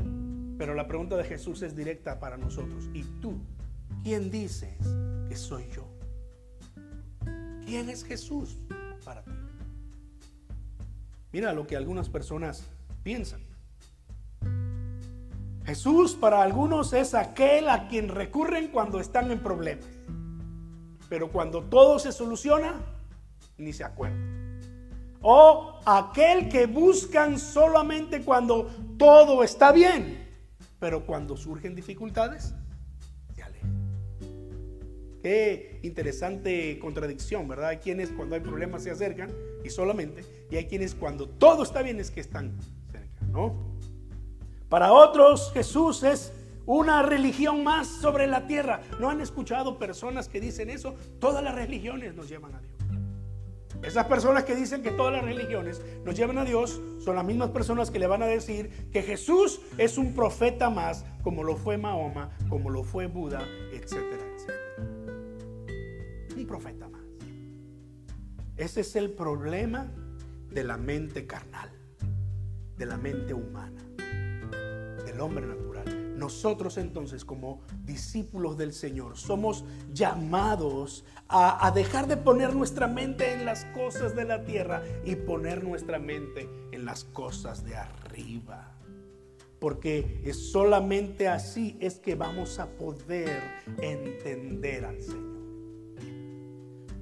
Pero 0.56 0.74
la 0.74 0.86
pregunta 0.86 1.16
de 1.16 1.24
Jesús 1.24 1.62
es 1.62 1.74
directa 1.74 2.20
para 2.20 2.36
nosotros. 2.36 2.88
¿Y 2.94 3.02
tú? 3.20 3.34
¿Quién 4.02 4.30
dices 4.30 4.76
que 5.28 5.36
soy 5.36 5.64
yo? 5.74 5.86
¿Quién 7.64 7.88
es 7.88 8.04
Jesús 8.04 8.58
para 9.04 9.22
ti? 9.24 9.30
Mira 11.32 11.52
lo 11.52 11.66
que 11.66 11.76
algunas 11.76 12.08
personas 12.08 12.64
piensan. 13.02 13.49
Jesús 15.64 16.14
para 16.14 16.42
algunos 16.42 16.92
es 16.92 17.14
aquel 17.14 17.68
a 17.68 17.88
quien 17.88 18.08
recurren 18.08 18.68
cuando 18.68 19.00
están 19.00 19.30
en 19.30 19.42
problemas. 19.42 19.88
Pero 21.08 21.30
cuando 21.30 21.64
todo 21.64 21.98
se 21.98 22.12
soluciona, 22.12 22.80
ni 23.58 23.72
se 23.72 23.84
acuerdan. 23.84 24.60
O 25.22 25.80
aquel 25.84 26.48
que 26.48 26.66
buscan 26.66 27.38
solamente 27.38 28.22
cuando 28.22 28.70
todo 28.96 29.42
está 29.42 29.70
bien. 29.70 30.26
Pero 30.78 31.04
cuando 31.04 31.36
surgen 31.36 31.74
dificultades, 31.74 32.54
se 33.34 33.42
alejan. 33.42 33.70
Qué 35.22 35.80
interesante 35.82 36.78
contradicción, 36.78 37.46
¿verdad? 37.48 37.70
Hay 37.70 37.76
quienes 37.78 38.10
cuando 38.10 38.34
hay 38.34 38.40
problemas 38.40 38.82
se 38.82 38.90
acercan 38.90 39.30
y 39.62 39.68
solamente, 39.68 40.24
y 40.50 40.56
hay 40.56 40.64
quienes 40.64 40.94
cuando 40.94 41.28
todo 41.28 41.62
está 41.64 41.82
bien 41.82 42.00
es 42.00 42.10
que 42.10 42.20
están 42.20 42.56
cerca, 42.90 43.26
¿no? 43.30 43.69
Para 44.70 44.92
otros 44.92 45.50
Jesús 45.52 46.04
es 46.04 46.32
una 46.64 47.02
religión 47.02 47.64
más 47.64 47.88
sobre 47.88 48.28
la 48.28 48.46
tierra. 48.46 48.80
¿No 49.00 49.10
han 49.10 49.20
escuchado 49.20 49.78
personas 49.78 50.28
que 50.28 50.40
dicen 50.40 50.70
eso? 50.70 50.94
Todas 51.18 51.42
las 51.42 51.56
religiones 51.56 52.14
nos 52.14 52.28
llevan 52.28 52.54
a 52.54 52.60
Dios. 52.60 52.70
Esas 53.82 54.06
personas 54.06 54.44
que 54.44 54.54
dicen 54.54 54.80
que 54.80 54.92
todas 54.92 55.12
las 55.12 55.24
religiones 55.24 55.82
nos 56.04 56.14
llevan 56.14 56.38
a 56.38 56.44
Dios 56.44 56.80
son 57.04 57.16
las 57.16 57.24
mismas 57.24 57.50
personas 57.50 57.90
que 57.90 57.98
le 57.98 58.06
van 58.06 58.22
a 58.22 58.26
decir 58.26 58.88
que 58.92 59.02
Jesús 59.02 59.60
es 59.76 59.98
un 59.98 60.14
profeta 60.14 60.70
más, 60.70 61.04
como 61.24 61.42
lo 61.42 61.56
fue 61.56 61.76
Mahoma, 61.76 62.30
como 62.48 62.70
lo 62.70 62.84
fue 62.84 63.08
Buda, 63.08 63.42
etcétera, 63.72 64.22
etcétera. 64.36 64.84
Un 66.36 66.46
profeta 66.46 66.88
más. 66.88 67.02
Ese 68.56 68.82
es 68.82 68.94
el 68.94 69.10
problema 69.10 69.90
de 70.48 70.62
la 70.62 70.76
mente 70.76 71.26
carnal, 71.26 71.70
de 72.76 72.86
la 72.86 72.98
mente 72.98 73.34
humana 73.34 73.89
hombre 75.20 75.46
natural. 75.46 76.18
Nosotros 76.18 76.76
entonces 76.76 77.24
como 77.24 77.62
discípulos 77.84 78.58
del 78.58 78.72
Señor 78.72 79.16
somos 79.16 79.64
llamados 79.92 81.04
a, 81.28 81.66
a, 81.66 81.70
dejar 81.70 82.06
de 82.08 82.16
poner 82.16 82.54
nuestra 82.54 82.86
mente 82.86 83.32
en 83.32 83.44
las 83.44 83.64
cosas 83.66 84.14
de 84.14 84.24
la 84.24 84.44
tierra 84.44 84.82
y 85.04 85.16
poner 85.16 85.64
nuestra 85.64 85.98
mente 85.98 86.48
en 86.72 86.84
las 86.84 87.04
cosas 87.04 87.64
de 87.64 87.76
arriba. 87.76 88.76
Porque 89.58 90.22
es 90.24 90.50
solamente 90.50 91.28
así 91.28 91.76
es 91.80 91.98
que 91.98 92.14
vamos 92.14 92.58
a 92.58 92.66
poder 92.66 93.42
entender 93.78 94.84
al 94.84 95.00
Señor. 95.00 95.30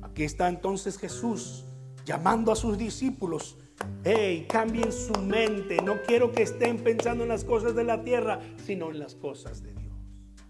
Aquí 0.03 0.25
está 0.25 0.49
entonces 0.49 0.99
Jesús 0.99 1.65
llamando 2.05 2.51
a 2.51 2.57
sus 2.57 2.77
discípulos 2.77 3.57
Hey, 4.05 4.47
cambien 4.49 4.93
su 4.93 5.13
mente. 5.21 5.79
No 5.83 6.03
quiero 6.07 6.33
que 6.33 6.43
estén 6.43 6.79
pensando 6.79 7.25
en 7.25 7.29
las 7.29 7.45
cosas 7.45 7.75
de 7.75 7.85
la 7.85 8.03
tierra, 8.03 8.41
sino 8.65 8.91
en 8.91 8.99
las 8.99 9.15
cosas 9.15 9.63
de 9.63 9.75
Dios. 9.75 9.95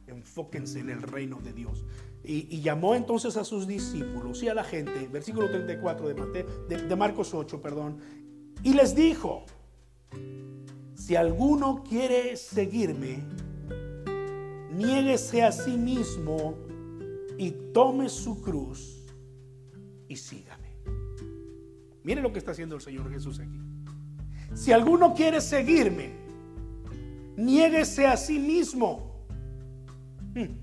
Enfóquense 0.06 0.80
en 0.80 0.90
el 0.90 1.02
reino 1.02 1.40
de 1.40 1.52
Dios. 1.52 1.84
Y, 2.24 2.60
llamó 2.60 2.94
entonces 2.94 3.36
a 3.36 3.44
sus 3.44 3.66
discípulos 3.66 4.42
y 4.42 4.48
a 4.48 4.54
la 4.54 4.64
gente, 4.64 5.08
versículo 5.08 5.48
34 5.48 6.08
de, 6.08 6.44
de 6.68 6.96
Marcos 6.96 7.32
8, 7.32 7.62
perdón, 7.62 8.00
y 8.62 8.74
les 8.74 8.94
dijo, 8.94 9.44
si 10.94 11.16
alguno 11.16 11.84
quiere 11.88 12.36
seguirme, 12.36 13.24
niéguese 14.72 15.42
a 15.42 15.52
sí 15.52 15.76
mismo 15.76 16.54
y 17.38 17.52
tome 17.72 18.08
su 18.08 18.42
cruz 18.42 19.06
y 20.08 20.16
sígame. 20.16 20.47
Mire 22.08 22.22
lo 22.22 22.32
que 22.32 22.38
está 22.38 22.52
haciendo 22.52 22.74
el 22.74 22.80
Señor 22.80 23.10
Jesús 23.10 23.38
aquí. 23.38 23.60
Si 24.54 24.72
alguno 24.72 25.12
quiere 25.12 25.42
seguirme, 25.42 26.12
niéguese 27.36 28.06
a 28.06 28.16
sí 28.16 28.38
mismo. 28.38 29.26
Hmm. 30.34 30.56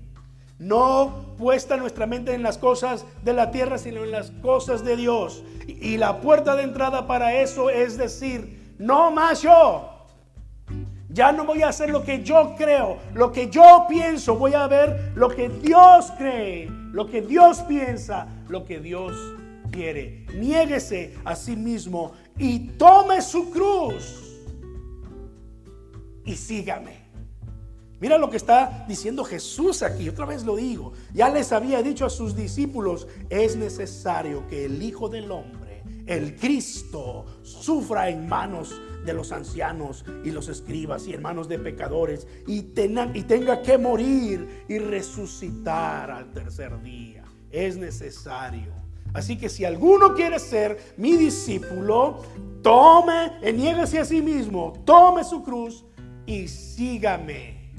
No 0.58 1.36
puesta 1.38 1.76
nuestra 1.76 2.04
mente 2.04 2.34
en 2.34 2.42
las 2.42 2.58
cosas 2.58 3.06
de 3.22 3.32
la 3.32 3.52
tierra, 3.52 3.78
sino 3.78 4.02
en 4.02 4.10
las 4.10 4.32
cosas 4.42 4.84
de 4.84 4.96
Dios. 4.96 5.44
Y 5.68 5.98
la 5.98 6.20
puerta 6.20 6.56
de 6.56 6.64
entrada 6.64 7.06
para 7.06 7.32
eso 7.40 7.70
es 7.70 7.96
decir, 7.96 8.74
no 8.80 9.12
más 9.12 9.42
yo. 9.42 9.88
Ya 11.10 11.30
no 11.30 11.44
voy 11.44 11.62
a 11.62 11.68
hacer 11.68 11.90
lo 11.90 12.02
que 12.02 12.24
yo 12.24 12.56
creo, 12.58 12.98
lo 13.14 13.30
que 13.30 13.50
yo 13.50 13.86
pienso, 13.88 14.34
voy 14.34 14.54
a 14.54 14.66
ver 14.66 15.12
lo 15.14 15.28
que 15.28 15.48
Dios 15.48 16.12
cree, 16.18 16.68
lo 16.90 17.06
que 17.06 17.22
Dios 17.22 17.60
piensa, 17.60 18.26
lo 18.48 18.64
que 18.64 18.80
Dios 18.80 19.35
quiere. 19.76 20.24
Niéguese 20.34 21.14
a 21.24 21.36
sí 21.36 21.54
mismo 21.54 22.12
y 22.38 22.70
tome 22.78 23.20
su 23.20 23.50
cruz 23.50 24.22
y 26.24 26.34
sígame. 26.34 27.06
Mira 28.00 28.18
lo 28.18 28.28
que 28.28 28.36
está 28.36 28.84
diciendo 28.88 29.24
Jesús 29.24 29.82
aquí, 29.82 30.08
otra 30.08 30.26
vez 30.26 30.44
lo 30.44 30.56
digo. 30.56 30.92
Ya 31.14 31.28
les 31.28 31.52
había 31.52 31.82
dicho 31.82 32.04
a 32.04 32.10
sus 32.10 32.34
discípulos, 32.34 33.06
es 33.30 33.56
necesario 33.56 34.46
que 34.48 34.66
el 34.66 34.82
Hijo 34.82 35.08
del 35.08 35.30
Hombre, 35.30 35.82
el 36.06 36.36
Cristo, 36.36 37.24
sufra 37.42 38.10
en 38.10 38.28
manos 38.28 38.74
de 39.04 39.14
los 39.14 39.32
ancianos 39.32 40.04
y 40.24 40.30
los 40.30 40.48
escribas 40.48 41.06
y 41.06 41.14
hermanos 41.14 41.48
de 41.48 41.58
pecadores 41.58 42.26
y, 42.46 42.62
tenga, 42.62 43.10
y 43.14 43.22
tenga 43.22 43.62
que 43.62 43.78
morir 43.78 44.64
y 44.68 44.78
resucitar 44.78 46.10
al 46.10 46.32
tercer 46.32 46.82
día. 46.82 47.24
Es 47.50 47.78
necesario. 47.78 48.75
Así 49.16 49.38
que 49.38 49.48
si 49.48 49.64
alguno 49.64 50.12
quiere 50.12 50.38
ser 50.38 50.78
mi 50.98 51.16
discípulo, 51.16 52.22
tome, 52.62 53.40
niéguese 53.50 53.98
a 53.98 54.04
sí 54.04 54.20
mismo, 54.20 54.74
tome 54.84 55.24
su 55.24 55.42
cruz 55.42 55.86
y 56.26 56.46
sígame. 56.48 57.72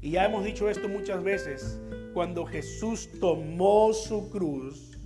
Y 0.00 0.12
ya 0.12 0.26
hemos 0.26 0.44
dicho 0.44 0.70
esto 0.70 0.88
muchas 0.88 1.24
veces, 1.24 1.80
cuando 2.12 2.46
Jesús 2.46 3.08
tomó 3.20 3.92
su 3.92 4.30
cruz, 4.30 4.96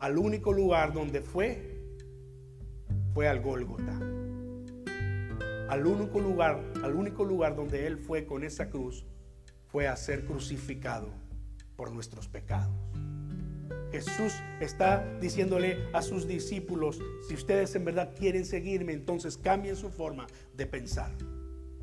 al 0.00 0.18
único 0.18 0.52
lugar 0.52 0.92
donde 0.92 1.20
fue, 1.20 1.94
fue 3.14 3.28
al 3.28 3.40
Gólgota. 3.40 3.96
Al 5.68 5.86
único 5.86 6.18
lugar, 6.18 6.64
al 6.82 6.96
único 6.96 7.24
lugar 7.24 7.54
donde 7.54 7.86
él 7.86 7.96
fue 7.98 8.26
con 8.26 8.42
esa 8.42 8.70
cruz 8.70 9.06
fue 9.68 9.86
a 9.86 9.94
ser 9.94 10.24
crucificado 10.24 11.10
por 11.76 11.92
nuestros 11.92 12.26
pecados. 12.26 12.74
Jesús 13.90 14.34
está 14.60 15.04
diciéndole 15.20 15.88
a 15.94 16.02
sus 16.02 16.26
discípulos, 16.26 17.00
si 17.26 17.34
ustedes 17.34 17.74
en 17.74 17.84
verdad 17.86 18.14
quieren 18.16 18.44
seguirme, 18.44 18.92
entonces 18.92 19.38
cambien 19.38 19.76
su 19.76 19.90
forma 19.90 20.26
de 20.54 20.66
pensar. 20.66 21.10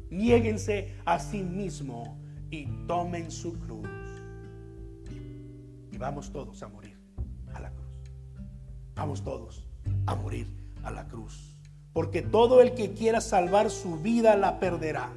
Niéguense 0.09 0.93
a 1.03 1.19
sí 1.19 1.41
mismo 1.41 2.19
y 2.51 2.67
tomen 2.87 3.31
su 3.31 3.53
cruz. 3.59 3.89
Y 5.91 5.97
vamos 5.97 6.31
todos 6.31 6.61
a 6.61 6.67
morir 6.67 6.97
a 7.53 7.59
la 7.59 7.71
cruz. 7.71 7.85
Vamos 8.95 9.23
todos 9.23 9.65
a 10.05 10.15
morir 10.15 10.47
a 10.83 10.91
la 10.91 11.07
cruz. 11.07 11.57
Porque 11.91 12.21
todo 12.21 12.61
el 12.61 12.75
que 12.75 12.93
quiera 12.93 13.19
salvar 13.19 13.71
su 13.71 13.97
vida 13.97 14.35
la 14.35 14.59
perderá. 14.59 15.11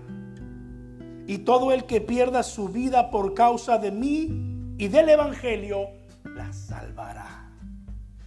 Y 1.27 1.39
todo 1.39 1.73
el 1.73 1.85
que 1.85 2.01
pierda 2.01 2.43
su 2.43 2.69
vida 2.69 3.11
por 3.11 3.35
causa 3.35 3.77
de 3.77 3.91
mí 3.91 4.75
y 4.79 4.89
del 4.89 5.11
Evangelio 5.11 5.98
la 6.35 6.53
salvará. 6.53 7.49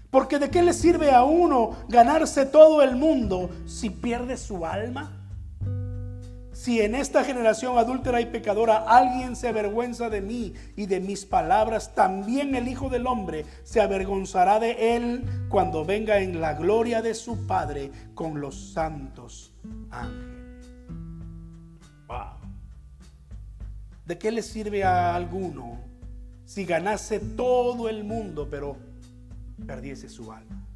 Porque 0.09 0.39
de 0.39 0.49
qué 0.49 0.61
le 0.61 0.73
sirve 0.73 1.11
a 1.11 1.23
uno 1.23 1.77
ganarse 1.87 2.45
todo 2.45 2.81
el 2.81 2.95
mundo 2.95 3.49
si 3.65 3.89
pierde 3.89 4.35
su 4.37 4.65
alma? 4.65 5.17
Si 6.51 6.81
en 6.81 6.93
esta 6.93 7.23
generación 7.23 7.77
adúltera 7.77 8.21
y 8.21 8.27
pecadora 8.27 8.85
alguien 8.87 9.35
se 9.35 9.47
avergüenza 9.47 10.09
de 10.09 10.21
mí 10.21 10.53
y 10.75 10.85
de 10.85 10.99
mis 10.99 11.25
palabras, 11.25 11.95
también 11.95 12.53
el 12.53 12.67
Hijo 12.67 12.89
del 12.89 13.07
Hombre 13.07 13.45
se 13.63 13.81
avergonzará 13.81 14.59
de 14.59 14.95
él 14.95 15.23
cuando 15.49 15.85
venga 15.85 16.19
en 16.19 16.39
la 16.39 16.53
gloria 16.53 17.01
de 17.01 17.15
su 17.15 17.47
Padre 17.47 17.89
con 18.13 18.41
los 18.41 18.73
santos 18.73 19.53
ángeles. 19.89 20.67
¿De 24.05 24.17
qué 24.19 24.29
le 24.31 24.41
sirve 24.41 24.83
a 24.83 25.15
alguno 25.15 25.90
si 26.51 26.65
ganase 26.65 27.21
todo 27.21 27.87
el 27.87 28.03
mundo 28.03 28.45
pero 28.51 28.75
perdiese 29.65 30.09
su 30.09 30.33
alma? 30.33 30.67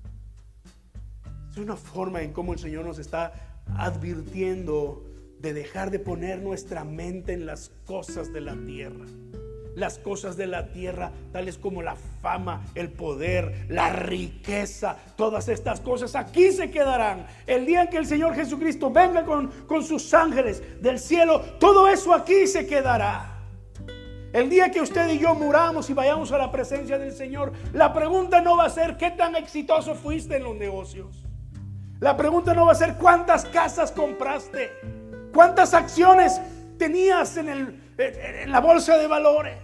Es 1.52 1.58
una 1.58 1.76
forma 1.76 2.22
en 2.22 2.32
cómo 2.32 2.54
el 2.54 2.60
Señor 2.60 2.86
nos 2.86 2.98
está 2.98 3.34
advirtiendo 3.76 5.04
de 5.40 5.54
dejar 5.54 5.92
de 5.92 6.00
poner 6.00 6.42
nuestra 6.42 6.86
mente 6.86 7.34
en 7.34 7.46
las 7.46 7.72
cosas 7.86 8.32
de 8.32 8.40
la 8.40 8.56
tierra. 8.56 9.06
Las 9.76 10.00
cosas 10.00 10.38
de 10.38 10.48
la 10.48 10.72
tierra, 10.72 11.12
tales 11.34 11.58
como 11.58 11.82
la 11.82 11.98
fama, 12.22 12.66
el 12.74 12.90
poder, 12.90 13.66
la 13.68 13.90
riqueza, 13.90 14.96
todas 15.18 15.50
estas 15.50 15.82
cosas 15.82 16.16
aquí 16.16 16.54
se 16.54 16.72
quedarán. 16.72 17.28
El 17.46 17.66
día 17.66 17.84
en 17.84 17.90
que 17.90 17.98
el 17.98 18.06
Señor 18.06 18.34
Jesucristo 18.34 18.92
venga 18.92 19.26
con, 19.26 19.50
con 19.68 19.84
sus 19.84 20.14
ángeles 20.14 20.64
del 20.82 21.00
cielo, 21.00 21.42
todo 21.60 21.90
eso 21.90 22.14
aquí 22.14 22.48
se 22.48 22.66
quedará. 22.66 23.35
El 24.36 24.50
día 24.50 24.70
que 24.70 24.82
usted 24.82 25.08
y 25.12 25.18
yo 25.18 25.34
muramos 25.34 25.90
y 25.90 25.94
vayamos 25.94 26.30
a 26.34 26.38
la 26.38 26.52
presencia 26.52 27.00
del 27.00 27.14
Señor, 27.14 27.54
la 27.72 27.94
pregunta 27.94 28.42
no 28.42 28.58
va 28.58 28.66
a 28.66 28.70
ser 28.70 28.98
qué 28.98 29.12
tan 29.12 29.34
exitoso 29.34 29.96
fuiste 29.96 30.36
en 30.36 30.44
los 30.44 30.58
negocios. 30.58 31.24
La 32.02 32.18
pregunta 32.18 32.54
no 32.54 32.66
va 32.66 32.74
a 32.74 32.76
ser 32.76 32.96
cuántas 32.96 33.46
casas 33.46 33.94
compraste. 33.94 34.72
¿Cuántas 35.34 35.74
acciones 35.74 36.42
tenías 36.78 37.38
en, 37.38 37.48
el, 37.48 37.82
en 37.98 38.52
la 38.52 38.60
bolsa 38.60 38.98
de 38.98 39.08
valores? 39.08 39.58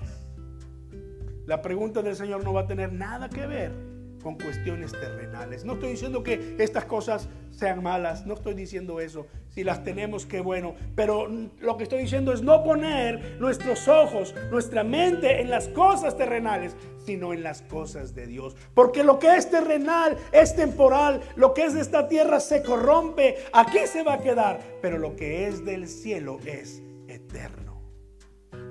La 1.47 1.61
pregunta 1.61 2.01
del 2.01 2.15
Señor 2.15 2.41
no 2.41 2.53
va 2.53 2.61
a 2.61 2.67
tener 2.67 2.93
nada 2.93 3.27
que 3.27 3.45
ver 3.45 3.90
con 4.21 4.35
cuestiones 4.35 4.91
terrenales. 4.91 5.65
No 5.65 5.73
estoy 5.73 5.91
diciendo 5.91 6.23
que 6.23 6.55
estas 6.59 6.85
cosas 6.85 7.27
sean 7.51 7.83
malas, 7.83 8.25
no 8.25 8.35
estoy 8.35 8.53
diciendo 8.53 8.99
eso. 8.99 9.27
Si 9.49 9.63
las 9.63 9.83
tenemos, 9.83 10.25
qué 10.25 10.39
bueno. 10.39 10.75
Pero 10.95 11.27
lo 11.59 11.77
que 11.77 11.83
estoy 11.83 12.03
diciendo 12.03 12.31
es 12.33 12.41
no 12.41 12.63
poner 12.63 13.37
nuestros 13.39 13.87
ojos, 13.87 14.33
nuestra 14.49 14.83
mente 14.83 15.41
en 15.41 15.49
las 15.49 15.67
cosas 15.67 16.15
terrenales, 16.15 16.75
sino 17.05 17.33
en 17.33 17.43
las 17.43 17.61
cosas 17.63 18.15
de 18.15 18.27
Dios. 18.27 18.55
Porque 18.73 19.03
lo 19.03 19.19
que 19.19 19.35
es 19.35 19.49
terrenal 19.49 20.17
es 20.31 20.55
temporal, 20.55 21.21
lo 21.35 21.53
que 21.53 21.65
es 21.65 21.73
de 21.73 21.81
esta 21.81 22.07
tierra 22.07 22.39
se 22.39 22.63
corrompe, 22.63 23.37
aquí 23.53 23.79
se 23.85 24.03
va 24.03 24.13
a 24.13 24.21
quedar, 24.21 24.59
pero 24.81 24.97
lo 24.97 25.15
que 25.15 25.47
es 25.47 25.65
del 25.65 25.87
cielo 25.87 26.39
es 26.45 26.81
eterno. 27.07 27.81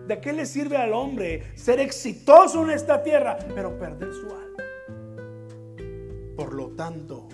¿De 0.07 0.21
qué 0.21 0.33
le 0.33 0.47
sirve 0.47 0.77
al 0.77 0.93
hombre 0.93 1.53
ser 1.55 1.79
exitoso 1.79 2.65
en 2.65 2.71
esta 2.71 3.03
tierra, 3.03 3.39
pero 3.55 3.79
perder 3.79 4.13
su 4.13 4.27
alma? 4.27 4.60
Por 6.41 6.55
lo 6.55 6.69
tanto, 6.69 7.29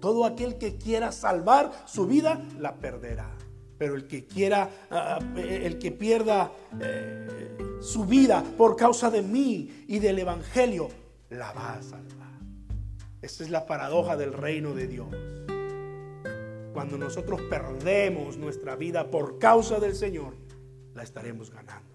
todo 0.00 0.26
aquel 0.26 0.58
que 0.58 0.76
quiera 0.76 1.12
salvar 1.12 1.72
su 1.86 2.06
vida 2.06 2.46
la 2.58 2.74
perderá. 2.74 3.34
Pero 3.78 3.94
el 3.94 4.06
que 4.06 4.26
quiera, 4.26 4.68
ah, 4.90 5.18
ah, 5.18 5.40
el 5.40 5.78
que 5.78 5.92
pierda 5.92 6.52
eh, 6.78 7.56
su 7.80 8.04
vida 8.04 8.44
por 8.58 8.76
causa 8.76 9.10
de 9.10 9.22
mí 9.22 9.86
y 9.88 9.98
del 9.98 10.18
Evangelio, 10.18 10.88
la 11.30 11.52
va 11.52 11.72
a 11.72 11.82
salvar. 11.82 12.38
Esa 13.22 13.44
es 13.44 13.48
la 13.48 13.64
paradoja 13.64 14.18
del 14.18 14.34
reino 14.34 14.74
de 14.74 14.86
Dios. 14.86 15.08
Cuando 16.74 16.98
nosotros 16.98 17.40
perdemos 17.48 18.36
nuestra 18.36 18.76
vida 18.76 19.10
por 19.10 19.38
causa 19.38 19.80
del 19.80 19.94
Señor, 19.94 20.34
la 20.92 21.02
estaremos 21.02 21.50
ganando. 21.50 21.89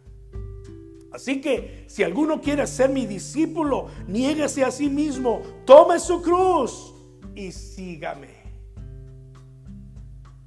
Así 1.15 1.39
que 1.39 1.85
si 1.87 2.03
alguno 2.03 2.41
quiere 2.41 2.67
ser 2.67 2.89
mi 2.89 3.05
discípulo, 3.05 3.87
niéguese 4.05 4.65
a 4.65 4.71
sí 4.71 4.89
mismo, 4.89 5.41
tome 5.65 5.97
su 5.97 6.21
cruz 6.21 6.93
y 7.33 7.53
sígame. 7.53 8.27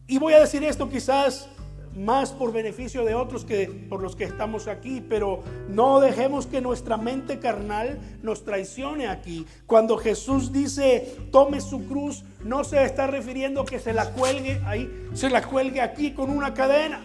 Y 0.06 0.18
voy 0.18 0.34
a 0.34 0.40
decir 0.40 0.62
esto 0.62 0.86
quizás 0.90 1.48
más 1.96 2.32
por 2.32 2.52
beneficio 2.52 3.02
de 3.06 3.14
otros 3.14 3.46
que 3.46 3.86
por 3.88 4.02
los 4.02 4.14
que 4.14 4.24
estamos 4.24 4.68
aquí, 4.68 5.00
pero 5.00 5.42
no 5.70 6.00
dejemos 6.00 6.46
que 6.46 6.60
nuestra 6.60 6.98
mente 6.98 7.38
carnal 7.38 7.98
nos 8.22 8.44
traicione 8.44 9.08
aquí. 9.08 9.46
Cuando 9.64 9.96
Jesús 9.96 10.52
dice, 10.52 11.16
tome 11.32 11.62
su 11.62 11.86
cruz, 11.88 12.24
no 12.44 12.62
se 12.62 12.84
está 12.84 13.06
refiriendo 13.06 13.64
que 13.64 13.80
se 13.80 13.94
la 13.94 14.12
cuelgue 14.12 14.60
ahí, 14.66 15.08
se 15.14 15.30
la 15.30 15.42
cuelgue 15.42 15.80
aquí 15.80 16.12
con 16.12 16.28
una 16.28 16.52
cadena. 16.52 17.02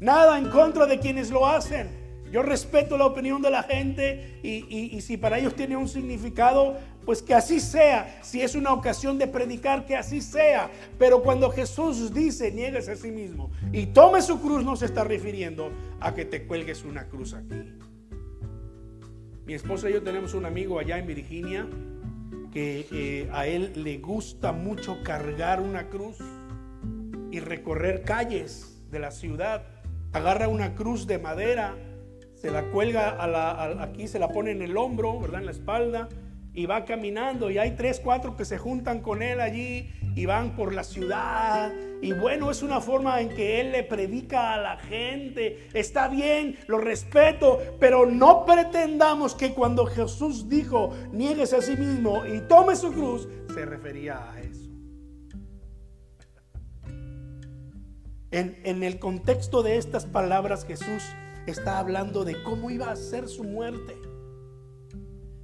Nada 0.00 0.36
en 0.38 0.50
contra 0.50 0.86
de 0.86 0.98
quienes 0.98 1.30
lo 1.30 1.46
hacen. 1.46 2.01
Yo 2.32 2.42
respeto 2.42 2.96
la 2.96 3.04
opinión 3.04 3.42
de 3.42 3.50
la 3.50 3.62
gente 3.62 4.40
y, 4.42 4.98
si 5.02 5.18
para 5.18 5.38
ellos 5.38 5.54
tiene 5.54 5.76
un 5.76 5.86
significado, 5.86 6.78
pues 7.04 7.20
que 7.20 7.34
así 7.34 7.60
sea. 7.60 8.20
Si 8.22 8.40
es 8.40 8.54
una 8.54 8.72
ocasión 8.72 9.18
de 9.18 9.26
predicar, 9.26 9.84
que 9.84 9.96
así 9.96 10.22
sea. 10.22 10.70
Pero 10.98 11.22
cuando 11.22 11.50
Jesús 11.50 12.14
dice, 12.14 12.50
niegues 12.50 12.88
a 12.88 12.96
sí 12.96 13.10
mismo 13.10 13.50
y 13.70 13.84
tome 13.84 14.22
su 14.22 14.40
cruz, 14.40 14.64
no 14.64 14.76
se 14.76 14.86
está 14.86 15.04
refiriendo 15.04 15.70
a 16.00 16.14
que 16.14 16.24
te 16.24 16.46
cuelgues 16.46 16.84
una 16.84 17.06
cruz 17.06 17.34
aquí. 17.34 17.76
Mi 19.44 19.52
esposa 19.52 19.90
y 19.90 19.92
yo 19.92 20.02
tenemos 20.02 20.32
un 20.32 20.46
amigo 20.46 20.78
allá 20.78 20.96
en 20.96 21.06
Virginia 21.06 21.68
que 22.50 22.86
eh, 22.92 23.28
a 23.32 23.46
él 23.46 23.72
le 23.76 23.98
gusta 23.98 24.52
mucho 24.52 25.02
cargar 25.02 25.60
una 25.60 25.90
cruz 25.90 26.16
y 27.30 27.40
recorrer 27.40 28.04
calles 28.04 28.82
de 28.90 29.00
la 29.00 29.10
ciudad. 29.10 29.66
Agarra 30.14 30.48
una 30.48 30.74
cruz 30.74 31.06
de 31.06 31.18
madera 31.18 31.76
se 32.42 32.50
la 32.50 32.64
cuelga 32.64 33.18
aquí, 33.80 34.08
se 34.08 34.18
la 34.18 34.28
pone 34.28 34.50
en 34.50 34.62
el 34.62 34.76
hombro, 34.76 35.20
¿verdad? 35.20 35.38
En 35.38 35.46
la 35.46 35.52
espalda, 35.52 36.08
y 36.52 36.66
va 36.66 36.84
caminando. 36.84 37.52
Y 37.52 37.58
hay 37.58 37.76
tres, 37.76 38.00
cuatro 38.00 38.36
que 38.36 38.44
se 38.44 38.58
juntan 38.58 39.00
con 39.00 39.22
él 39.22 39.40
allí 39.40 39.92
y 40.16 40.26
van 40.26 40.56
por 40.56 40.74
la 40.74 40.82
ciudad. 40.82 41.72
Y 42.02 42.12
bueno, 42.12 42.50
es 42.50 42.64
una 42.64 42.80
forma 42.80 43.20
en 43.20 43.28
que 43.28 43.60
él 43.60 43.70
le 43.70 43.84
predica 43.84 44.54
a 44.54 44.60
la 44.60 44.76
gente. 44.76 45.68
Está 45.72 46.08
bien, 46.08 46.58
lo 46.66 46.78
respeto, 46.78 47.60
pero 47.78 48.06
no 48.06 48.44
pretendamos 48.44 49.36
que 49.36 49.54
cuando 49.54 49.86
Jesús 49.86 50.48
dijo, 50.48 50.92
nieguese 51.12 51.58
a 51.58 51.62
sí 51.62 51.76
mismo 51.76 52.26
y 52.26 52.40
tome 52.48 52.74
su 52.74 52.92
cruz, 52.92 53.28
se 53.54 53.64
refería 53.64 54.32
a 54.32 54.40
eso. 54.40 54.68
En, 58.32 58.60
en 58.64 58.82
el 58.82 58.98
contexto 58.98 59.62
de 59.62 59.76
estas 59.76 60.06
palabras, 60.06 60.64
Jesús 60.64 61.04
está 61.46 61.78
hablando 61.78 62.24
de 62.24 62.42
cómo 62.42 62.70
iba 62.70 62.90
a 62.90 62.96
ser 62.96 63.28
su 63.28 63.44
muerte. 63.44 63.96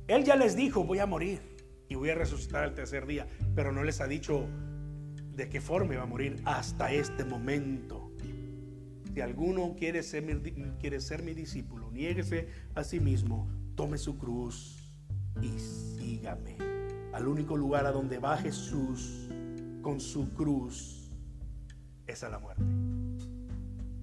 Él 0.06 0.24
ya 0.24 0.36
les 0.36 0.56
dijo, 0.56 0.84
voy 0.84 0.98
a 1.00 1.06
morir 1.06 1.40
y 1.88 1.94
voy 1.94 2.10
a 2.10 2.14
resucitar 2.14 2.64
al 2.64 2.74
tercer 2.74 3.06
día, 3.06 3.26
pero 3.54 3.72
no 3.72 3.82
les 3.82 4.00
ha 4.00 4.06
dicho 4.06 4.46
de 5.34 5.48
qué 5.48 5.60
forma 5.60 5.94
iba 5.94 6.02
a 6.02 6.06
morir 6.06 6.40
hasta 6.44 6.92
este 6.92 7.24
momento. 7.24 8.12
Si 9.12 9.20
alguno 9.20 9.74
quiere 9.76 10.02
ser 10.02 10.22
mi, 10.22 10.34
quiere 10.78 11.00
ser 11.00 11.22
mi 11.22 11.34
discípulo, 11.34 11.90
niéguese 11.90 12.48
a 12.74 12.84
sí 12.84 13.00
mismo, 13.00 13.48
tome 13.74 13.98
su 13.98 14.16
cruz 14.16 14.78
y 15.42 15.58
sígame. 15.58 16.56
Al 17.12 17.26
único 17.26 17.56
lugar 17.56 17.86
a 17.86 17.92
donde 17.92 18.18
va 18.18 18.36
Jesús 18.36 19.28
con 19.82 20.00
su 20.00 20.32
cruz 20.34 21.10
es 22.06 22.22
a 22.22 22.28
la 22.28 22.38
muerte. 22.38 22.64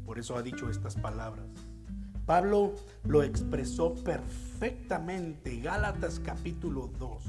Por 0.05 0.19
eso 0.19 0.35
ha 0.35 0.43
dicho 0.43 0.69
estas 0.69 0.95
palabras. 0.95 1.47
Pablo 2.25 2.73
lo 3.03 3.21
expresó 3.21 3.93
perfectamente. 3.93 5.59
Gálatas 5.59 6.19
capítulo 6.19 6.89
2. 6.97 7.23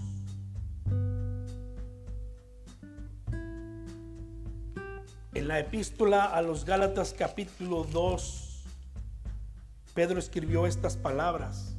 En 5.35 5.48
la 5.48 5.59
epístola 5.61 6.24
a 6.24 6.40
los 6.40 6.64
Gálatas 6.64 7.14
capítulo 7.16 7.85
2, 7.85 8.64
Pedro 9.92 10.18
escribió 10.18 10.66
estas 10.66 10.96
palabras. 10.96 11.76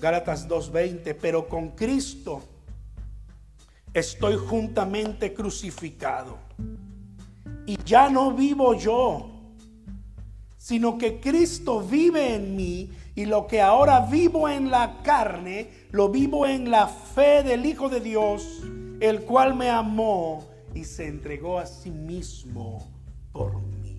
Gálatas 0.00 0.46
2.20, 0.48 1.16
pero 1.18 1.48
con 1.48 1.70
Cristo 1.70 2.42
estoy 3.94 4.36
juntamente 4.36 5.32
crucificado 5.32 6.47
y 7.68 7.76
ya 7.84 8.08
no 8.08 8.32
vivo 8.32 8.72
yo, 8.72 9.28
sino 10.56 10.96
que 10.96 11.20
Cristo 11.20 11.82
vive 11.82 12.34
en 12.34 12.56
mí 12.56 12.88
y 13.14 13.26
lo 13.26 13.46
que 13.46 13.60
ahora 13.60 14.06
vivo 14.06 14.48
en 14.48 14.70
la 14.70 15.02
carne, 15.02 15.68
lo 15.90 16.08
vivo 16.08 16.46
en 16.46 16.70
la 16.70 16.86
fe 16.86 17.42
del 17.42 17.66
Hijo 17.66 17.90
de 17.90 18.00
Dios, 18.00 18.62
el 19.00 19.20
cual 19.20 19.54
me 19.54 19.68
amó 19.68 20.46
y 20.74 20.84
se 20.84 21.08
entregó 21.08 21.58
a 21.58 21.66
sí 21.66 21.90
mismo 21.90 22.88
por 23.32 23.60
mí. 23.60 23.98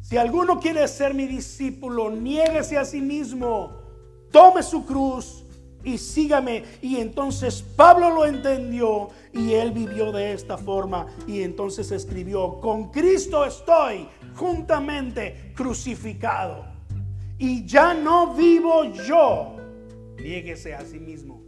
Si 0.00 0.16
alguno 0.16 0.58
quiere 0.58 0.88
ser 0.88 1.12
mi 1.12 1.26
discípulo, 1.26 2.10
niéguese 2.10 2.78
a 2.78 2.86
sí 2.86 3.02
mismo, 3.02 3.72
tome 4.32 4.62
su 4.62 4.86
cruz 4.86 5.39
y 5.84 5.98
sígame. 5.98 6.64
Y 6.82 6.96
entonces 6.96 7.62
Pablo 7.62 8.10
lo 8.10 8.26
entendió 8.26 9.08
y 9.32 9.52
él 9.52 9.72
vivió 9.72 10.12
de 10.12 10.32
esta 10.32 10.56
forma. 10.56 11.06
Y 11.26 11.42
entonces 11.42 11.90
escribió, 11.90 12.60
con 12.60 12.90
Cristo 12.90 13.44
estoy 13.44 14.08
juntamente 14.34 15.52
crucificado. 15.54 16.64
Y 17.38 17.64
ya 17.64 17.94
no 17.94 18.34
vivo 18.34 18.84
yo. 19.06 19.56
Niéguese 20.22 20.74
a 20.74 20.84
sí 20.84 20.98
mismo. 20.98 21.40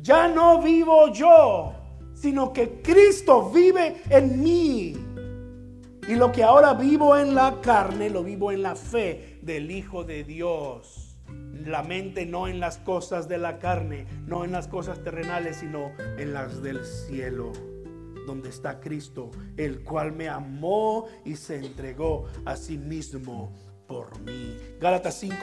Ya 0.00 0.28
no 0.28 0.60
vivo 0.60 1.12
yo, 1.12 1.72
sino 2.14 2.52
que 2.52 2.82
Cristo 2.82 3.50
vive 3.50 4.02
en 4.10 4.42
mí. 4.42 4.94
Y 6.06 6.14
lo 6.16 6.30
que 6.30 6.44
ahora 6.44 6.74
vivo 6.74 7.16
en 7.16 7.34
la 7.34 7.60
carne, 7.62 8.10
lo 8.10 8.22
vivo 8.22 8.52
en 8.52 8.62
la 8.62 8.76
fe 8.76 9.38
del 9.42 9.70
Hijo 9.70 10.04
de 10.04 10.22
Dios 10.22 11.03
la 11.64 11.82
mente 11.82 12.26
no 12.26 12.48
en 12.48 12.60
las 12.60 12.78
cosas 12.78 13.28
de 13.28 13.38
la 13.38 13.58
carne, 13.58 14.06
no 14.26 14.44
en 14.44 14.52
las 14.52 14.68
cosas 14.68 15.02
terrenales, 15.02 15.56
sino 15.58 15.92
en 16.18 16.32
las 16.34 16.62
del 16.62 16.84
cielo, 16.84 17.52
donde 18.26 18.48
está 18.48 18.80
Cristo, 18.80 19.30
el 19.56 19.82
cual 19.82 20.12
me 20.12 20.28
amó 20.28 21.06
y 21.24 21.36
se 21.36 21.56
entregó 21.56 22.26
a 22.44 22.56
sí 22.56 22.76
mismo 22.78 23.52
por 23.86 24.18
mí. 24.20 24.56
Gálatas 24.80 25.18
5, 25.20 25.36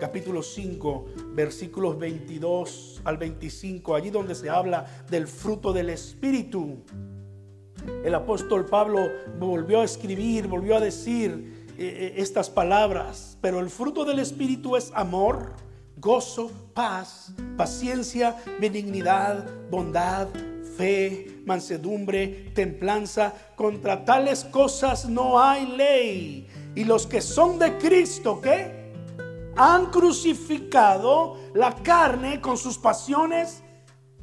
capítulo 0.00 0.42
5, 0.42 1.06
versículos 1.34 1.98
22 1.98 3.02
al 3.04 3.16
25, 3.16 3.94
allí 3.94 4.10
donde 4.10 4.34
se 4.34 4.50
habla 4.50 4.86
del 5.10 5.26
fruto 5.26 5.72
del 5.72 5.90
Espíritu. 5.90 6.84
El 8.04 8.14
apóstol 8.14 8.66
Pablo 8.66 9.00
volvió 9.38 9.80
a 9.80 9.84
escribir, 9.84 10.46
volvió 10.46 10.76
a 10.76 10.80
decir, 10.80 11.57
eh, 11.80 11.86
eh, 11.86 12.14
estas 12.16 12.50
palabras, 12.50 13.38
pero 13.40 13.60
el 13.60 13.70
fruto 13.70 14.04
del 14.04 14.18
Espíritu 14.18 14.74
es 14.74 14.90
amor, 14.96 15.54
gozo, 15.96 16.50
paz, 16.74 17.32
paciencia, 17.56 18.36
benignidad, 18.60 19.46
bondad, 19.70 20.26
fe, 20.76 21.40
mansedumbre, 21.46 22.50
templanza. 22.52 23.32
Contra 23.54 24.04
tales 24.04 24.44
cosas 24.44 25.08
no 25.08 25.40
hay 25.40 25.66
ley. 25.66 26.48
Y 26.74 26.82
los 26.82 27.06
que 27.06 27.20
son 27.20 27.60
de 27.60 27.78
Cristo, 27.78 28.40
¿qué? 28.40 28.92
Han 29.56 29.86
crucificado 29.86 31.36
la 31.54 31.76
carne 31.76 32.40
con 32.40 32.58
sus 32.58 32.76
pasiones 32.76 33.62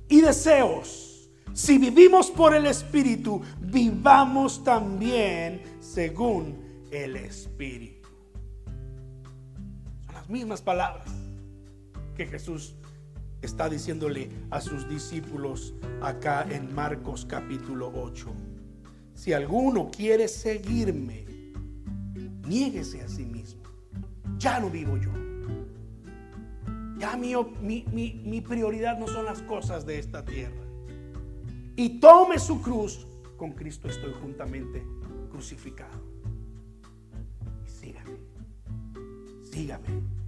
y 0.10 0.20
deseos. 0.20 1.30
Si 1.54 1.78
vivimos 1.78 2.30
por 2.30 2.54
el 2.54 2.66
Espíritu, 2.66 3.42
vivamos 3.62 4.62
también 4.62 5.64
según 5.80 6.65
el 7.04 7.18
Espíritu. 7.18 8.10
Son 10.06 10.14
las 10.14 10.30
mismas 10.30 10.62
palabras 10.62 11.10
que 12.16 12.26
Jesús 12.26 12.76
está 13.42 13.68
diciéndole 13.70 14.30
a 14.50 14.62
sus 14.62 14.88
discípulos 14.88 15.74
acá 16.02 16.48
en 16.50 16.74
Marcos 16.74 17.26
capítulo 17.26 17.92
8. 17.94 18.34
Si 19.14 19.34
alguno 19.34 19.92
quiere 19.92 20.28
seguirme, 20.28 21.26
niéguese 22.48 23.02
a 23.02 23.10
sí 23.10 23.26
mismo. 23.26 23.64
Ya 24.38 24.60
no 24.60 24.70
vivo 24.70 24.98
yo. 24.98 25.12
Ya 26.98 27.18
mi, 27.18 27.34
mi, 27.62 28.22
mi 28.24 28.42
prioridad 28.42 28.98
no 28.98 29.08
son 29.08 29.26
las 29.26 29.42
cosas 29.42 29.86
de 29.86 30.00
esta 30.00 30.24
tierra. 30.24 30.64
Y 31.76 32.00
tome 32.00 32.40
su 32.40 32.62
cruz. 32.62 33.06
Con 33.36 33.52
Cristo 33.52 33.90
estoy 33.90 34.14
juntamente 34.14 34.82
crucificado. 35.30 36.05
Sígame. 39.56 39.88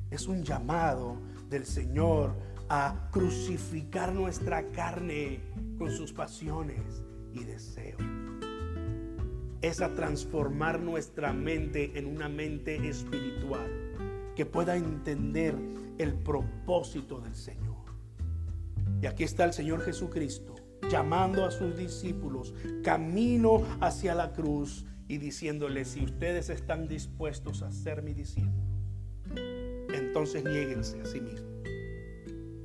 Es 0.10 0.26
un 0.30 0.42
llamado 0.42 1.18
del 1.50 1.66
Señor 1.66 2.34
a 2.70 3.10
crucificar 3.12 4.14
nuestra 4.14 4.72
carne 4.72 5.42
con 5.78 5.92
sus 5.92 6.14
pasiones 6.14 7.04
y 7.34 7.44
deseos. 7.44 8.02
Es 9.62 9.82
a 9.82 9.94
transformar 9.94 10.80
nuestra 10.80 11.34
mente 11.34 11.92
en 12.00 12.06
una 12.06 12.30
mente 12.30 12.88
espiritual 12.88 13.70
que 14.34 14.46
pueda 14.46 14.78
entender 14.78 15.58
el 15.98 16.14
propósito 16.14 17.20
del 17.20 17.36
Señor. 17.36 17.84
Y 19.02 19.08
aquí 19.08 19.26
está 19.26 19.44
el 19.44 19.52
Señor 19.52 19.82
Jesucristo 19.82 20.56
llamando 20.90 21.44
a 21.44 21.52
sus 21.52 21.76
discípulos 21.76 22.54
camino 22.82 23.62
hacia 23.82 24.16
la 24.16 24.32
cruz 24.32 24.86
y 25.10 25.18
diciéndoles, 25.18 25.90
si 25.90 26.06
ustedes 26.06 26.50
están 26.50 26.88
dispuestos 26.88 27.62
a 27.62 27.72
ser 27.74 28.04
mi 28.04 28.14
discípulo, 28.14 28.67
entonces 30.18 30.46
nieguense 30.46 31.00
a 31.00 31.06
sí 31.06 31.22
mismos. 31.22 31.44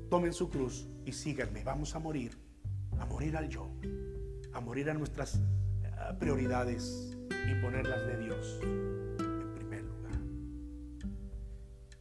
tomen 0.08 0.32
su 0.32 0.48
cruz 0.48 0.88
y 1.04 1.12
síganme. 1.12 1.62
Vamos 1.62 1.94
a 1.94 1.98
morir, 1.98 2.38
a 2.98 3.04
morir 3.04 3.36
al 3.36 3.50
yo, 3.50 3.70
a 4.54 4.60
morir 4.60 4.88
a 4.88 4.94
nuestras 4.94 5.34
eh, 5.34 5.90
prioridades 6.18 7.14
y 7.30 7.54
ponerlas 7.60 8.06
de 8.06 8.16
Dios 8.24 8.58
en 8.62 9.52
primer 9.54 9.84
lugar. 9.84 10.18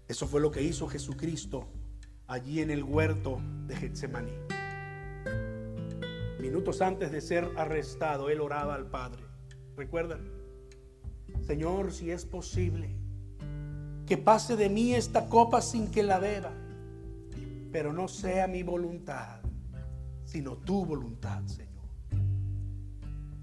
Eso 0.07 0.25
fue 0.25 0.39
lo 0.39 0.51
que 0.51 0.63
hizo 0.63 0.87
Jesucristo 0.87 1.67
allí 2.27 2.61
en 2.61 2.71
el 2.71 2.85
huerto 2.85 3.41
de 3.67 3.75
Getsemaní. 3.75 4.31
Minutos 6.39 6.81
antes 6.81 7.11
de 7.11 7.19
ser 7.19 7.51
arrestado, 7.57 8.29
él 8.29 8.39
oraba 8.39 8.75
al 8.75 8.89
Padre. 8.89 9.25
¿Recuerdan? 9.75 10.31
Señor, 11.41 11.91
si 11.91 12.09
es 12.09 12.25
posible, 12.25 13.00
que 14.11 14.17
pase 14.17 14.57
de 14.57 14.67
mí 14.67 14.93
esta 14.93 15.29
copa 15.29 15.61
sin 15.61 15.89
que 15.89 16.03
la 16.03 16.19
beba, 16.19 16.51
pero 17.71 17.93
no 17.93 18.09
sea 18.09 18.45
mi 18.45 18.61
voluntad, 18.61 19.39
sino 20.25 20.57
tu 20.57 20.85
voluntad, 20.85 21.41
Señor. 21.45 21.87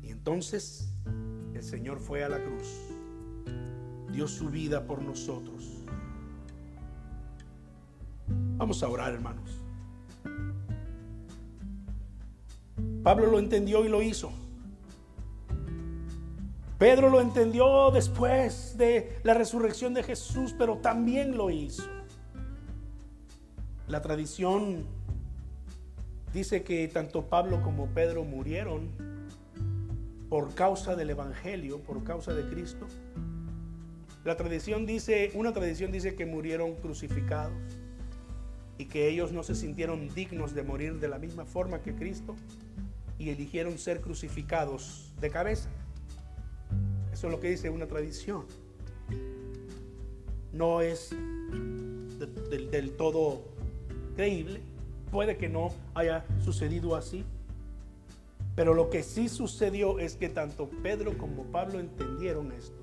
Y 0.03 0.11
entonces 0.11 0.93
el 1.55 1.63
Señor 1.63 2.01
fue 2.01 2.23
a 2.23 2.29
la 2.29 2.45
cruz, 2.45 2.69
dio 4.13 4.29
su 4.29 4.51
vida 4.51 4.85
por 4.87 5.01
nosotros. 5.01 5.85
Vamos 8.59 8.83
a 8.83 8.89
orar, 8.91 9.15
hermanos. 9.15 9.51
Pablo 13.03 13.29
lo 13.29 13.39
entendió 13.39 13.87
y 13.87 13.89
lo 13.89 14.03
hizo. 14.03 14.31
Pedro 16.79 17.11
lo 17.11 17.21
entendió 17.21 17.91
después 17.91 18.79
de 18.79 19.19
la 19.25 19.35
resurrección 19.35 19.95
de 19.95 20.05
Jesús, 20.05 20.55
pero 20.57 20.79
también 20.79 21.37
lo 21.37 21.51
hizo. 21.51 21.83
La 23.89 24.01
tradición 24.01 24.87
dice 26.33 26.63
que 26.63 26.87
tanto 26.87 27.29
Pablo 27.29 27.63
como 27.63 27.89
Pedro 27.89 28.23
murieron 28.23 28.91
por 30.29 30.55
causa 30.55 30.95
del 30.95 31.11
Evangelio, 31.11 31.81
por 31.81 32.05
causa 32.05 32.33
de 32.33 32.49
Cristo. 32.49 32.87
La 34.25 34.37
tradición 34.37 34.87
dice, 34.87 35.33
una 35.35 35.53
tradición 35.53 35.91
dice 35.91 36.15
que 36.15 36.27
murieron 36.27 36.77
crucificados 36.77 37.57
y 38.77 38.85
que 38.85 39.09
ellos 39.09 39.33
no 39.33 39.43
se 39.43 39.57
sintieron 39.57 40.15
dignos 40.15 40.55
de 40.55 40.63
morir 40.63 41.01
de 41.01 41.09
la 41.09 41.19
misma 41.19 41.45
forma 41.45 41.81
que 41.83 41.97
Cristo 41.97 42.37
y 43.19 43.31
eligieron 43.31 43.79
ser 43.79 44.01
crucificados 44.01 45.13
de 45.21 45.31
cabeza. 45.31 45.71
Eso 47.13 47.27
es 47.27 47.33
lo 47.33 47.41
que 47.41 47.51
dice 47.51 47.71
una 47.71 47.87
tradición. 47.87 48.45
No 50.53 50.81
es 50.81 51.11
del, 52.71 52.93
todo 52.97 53.43
creíble. 54.17 54.61
Puede 55.11 55.37
que 55.37 55.49
no 55.49 55.73
haya 55.95 56.25
sucedido 56.45 56.97
así. 56.97 57.25
Pero 58.55 58.75
lo 58.75 58.91
que 58.91 59.03
sí 59.03 59.29
sucedió 59.29 60.01
es 60.01 60.17
que 60.17 60.29
tanto 60.29 60.69
Pedro 60.83 61.17
como 61.17 61.45
Pablo 61.45 61.79
entendieron 61.79 62.51
esto 62.53 62.77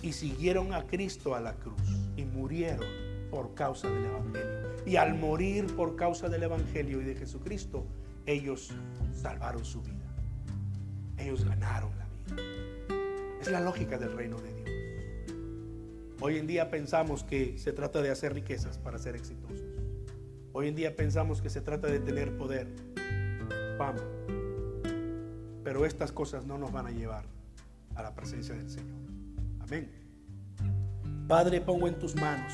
y 0.00 0.12
siguieron 0.12 0.72
a 0.72 0.86
Cristo 0.86 1.34
a 1.34 1.40
la 1.40 1.54
cruz 1.54 1.82
y 2.16 2.24
murieron 2.24 2.86
por 3.30 3.54
causa 3.54 3.90
del 3.90 4.06
Evangelio. 4.06 4.68
Y 4.86 4.96
al 4.96 5.14
morir 5.18 5.66
por 5.76 5.96
causa 5.96 6.28
del 6.28 6.44
Evangelio 6.44 7.02
y 7.02 7.04
de 7.04 7.14
Jesucristo, 7.14 7.84
ellos 8.24 8.70
salvaron 9.12 9.64
su 9.64 9.82
vida. 9.82 9.94
Ellos 11.18 11.44
ganaron. 11.44 11.97
Es 13.48 13.52
la 13.52 13.60
lógica 13.60 13.96
del 13.96 14.12
reino 14.12 14.36
de 14.36 14.52
Dios. 14.52 14.68
Hoy 16.20 16.36
en 16.36 16.46
día 16.46 16.68
pensamos 16.68 17.24
que 17.24 17.56
se 17.56 17.72
trata 17.72 18.02
de 18.02 18.10
hacer 18.10 18.34
riquezas 18.34 18.76
para 18.76 18.98
ser 18.98 19.16
exitosos. 19.16 19.64
Hoy 20.52 20.68
en 20.68 20.74
día 20.74 20.94
pensamos 20.94 21.40
que 21.40 21.48
se 21.48 21.62
trata 21.62 21.86
de 21.86 21.98
tener 21.98 22.36
poder, 22.36 22.68
fama. 23.78 24.02
Pero 25.64 25.86
estas 25.86 26.12
cosas 26.12 26.44
no 26.44 26.58
nos 26.58 26.72
van 26.72 26.88
a 26.88 26.90
llevar 26.90 27.24
a 27.94 28.02
la 28.02 28.14
presencia 28.14 28.54
del 28.54 28.68
Señor. 28.68 28.98
Amén. 29.60 29.92
Padre, 31.26 31.62
pongo 31.62 31.88
en 31.88 31.98
tus 31.98 32.16
manos 32.16 32.52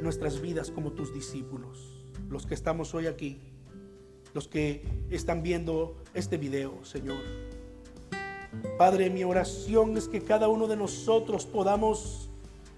nuestras 0.00 0.40
vidas 0.40 0.70
como 0.70 0.92
tus 0.92 1.12
discípulos, 1.12 2.06
los 2.30 2.46
que 2.46 2.54
estamos 2.54 2.94
hoy 2.94 3.06
aquí, 3.06 3.38
los 4.32 4.48
que 4.48 4.82
están 5.10 5.42
viendo 5.42 6.02
este 6.14 6.38
video, 6.38 6.82
Señor. 6.86 7.20
Padre, 8.78 9.10
mi 9.10 9.24
oración 9.24 9.96
es 9.96 10.08
que 10.08 10.22
cada 10.22 10.48
uno 10.48 10.66
de 10.66 10.76
nosotros 10.76 11.46
podamos 11.46 12.28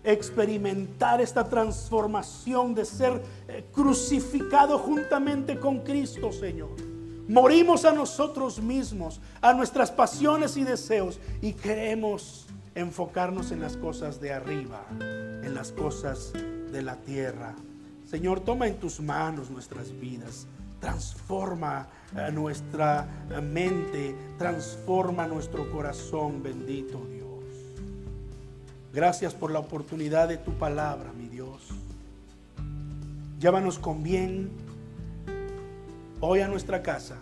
experimentar 0.05 1.21
esta 1.21 1.49
transformación 1.49 2.75
de 2.75 2.85
ser 2.85 3.21
eh, 3.49 3.65
crucificado 3.73 4.79
juntamente 4.79 5.59
con 5.59 5.81
Cristo, 5.81 6.33
Señor. 6.33 6.71
Morimos 7.29 7.85
a 7.85 7.93
nosotros 7.93 8.61
mismos, 8.63 9.21
a 9.43 9.53
nuestras 9.53 9.91
pasiones 9.91 10.57
y 10.57 10.65
deseos 10.65 11.21
y 11.43 11.53
queremos 11.53 12.47
enfocarnos 12.75 13.51
en 13.51 13.61
las 13.61 13.77
cosas 13.77 14.21
de 14.21 14.33
arriba, 14.33 14.87
en 15.01 15.55
las 15.55 15.73
cosas 15.73 16.33
de 16.33 16.83
la 16.83 16.97
tierra. 16.97 17.55
Señor, 18.07 18.41
toma 18.41 18.67
en 18.67 18.77
tus 18.77 19.01
manos 19.01 19.51
nuestras 19.51 19.93
vidas 20.01 20.47
transforma 20.81 21.89
eh, 22.17 22.31
nuestra 22.33 23.07
mente, 23.43 24.15
transforma 24.39 25.27
nuestro 25.27 25.71
corazón, 25.71 26.43
bendito 26.43 27.05
Dios. 27.07 27.29
Gracias 28.93 29.35
por 29.35 29.51
la 29.51 29.59
oportunidad 29.59 30.29
de 30.29 30.39
tu 30.39 30.53
palabra, 30.53 31.13
mi 31.13 31.29
Dios. 31.29 31.69
Llámanos 33.39 33.79
con 33.79 34.03
bien 34.03 34.51
hoy 36.21 36.41
a 36.41 36.49
nuestra 36.49 36.83
casa 36.83 37.17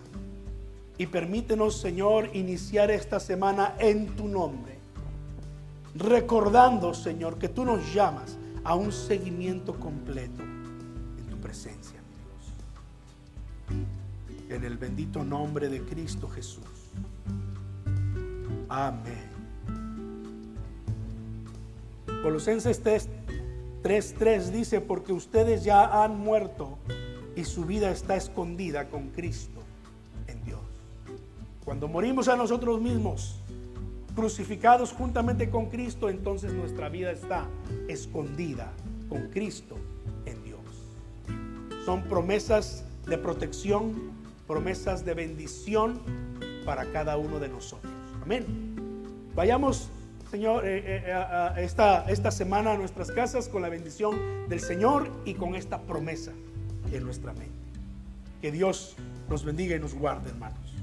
y 0.99 1.07
permítenos, 1.07 1.79
Señor, 1.79 2.31
iniciar 2.35 2.91
esta 2.91 3.21
semana 3.21 3.75
en 3.79 4.17
tu 4.17 4.27
nombre, 4.27 4.79
recordando, 5.95 6.95
Señor, 6.95 7.39
que 7.39 7.49
tú 7.49 7.65
nos 7.65 7.93
llamas 7.93 8.39
a 8.65 8.75
un 8.75 8.93
seguimiento 8.93 9.79
completo 9.79 10.43
en 10.43 11.27
tu 11.29 11.37
presencia 11.39 12.06
en 14.49 14.65
el 14.65 14.79
bendito 14.79 15.25
nombre 15.25 15.69
de 15.69 15.83
Cristo 15.83 16.29
Jesús. 16.29 16.65
Amén. 18.69 19.27
Colosenses 22.23 22.83
3:3 22.83 24.51
dice, 24.51 24.81
porque 24.81 25.13
ustedes 25.13 25.65
ya 25.65 26.03
han 26.03 26.19
muerto 26.19 26.79
y 27.37 27.45
su 27.45 27.65
vida 27.65 27.91
está 27.91 28.17
escondida 28.17 28.89
con 28.89 29.11
Cristo 29.11 29.61
en 30.27 30.45
Dios. 30.45 30.61
Cuando 31.65 31.87
morimos 31.87 32.29
a 32.29 32.37
nosotros 32.37 32.81
mismos, 32.81 33.41
crucificados 34.15 34.93
juntamente 34.93 35.51
con 35.51 35.67
Cristo, 35.67 36.09
entonces 36.09 36.53
nuestra 36.53 36.89
vida 36.89 37.13
está 37.13 37.47
escondida 37.87 38.73
con 39.09 39.29
Cristo 39.29 39.77
en 40.25 40.43
Dios. 40.43 40.61
Son 41.85 42.03
promesas 42.05 42.85
de 43.07 43.19
protección, 43.19 44.16
promesas 44.47 45.05
de 45.05 45.15
bendición 45.15 46.01
para 46.65 46.91
cada 46.93 47.17
uno 47.17 47.39
de 47.39 47.49
nosotros. 47.49 47.93
Amén. 48.23 48.47
Vayamos, 49.35 49.91
Señor, 50.31 50.67
eh, 50.67 50.83
eh, 50.85 51.53
esta, 51.59 52.11
esta 52.11 52.31
semana 52.31 52.73
a 52.73 52.77
nuestras 52.77 53.11
casas 53.11 53.49
con 53.49 53.63
la 53.63 53.69
bendición 53.69 54.49
del 54.49 54.61
Señor 54.61 55.11
y 55.25 55.35
con 55.35 55.55
esta 55.55 55.81
promesa 55.83 56.33
en 56.93 57.05
nuestra 57.05 57.33
mente. 57.33 57.53
Que 58.41 58.53
Dios 58.53 58.97
nos 59.29 59.45
bendiga 59.45 59.77
y 59.77 59.81
nos 59.81 59.95
guarde, 59.95 60.31
hermanos. 60.31 60.76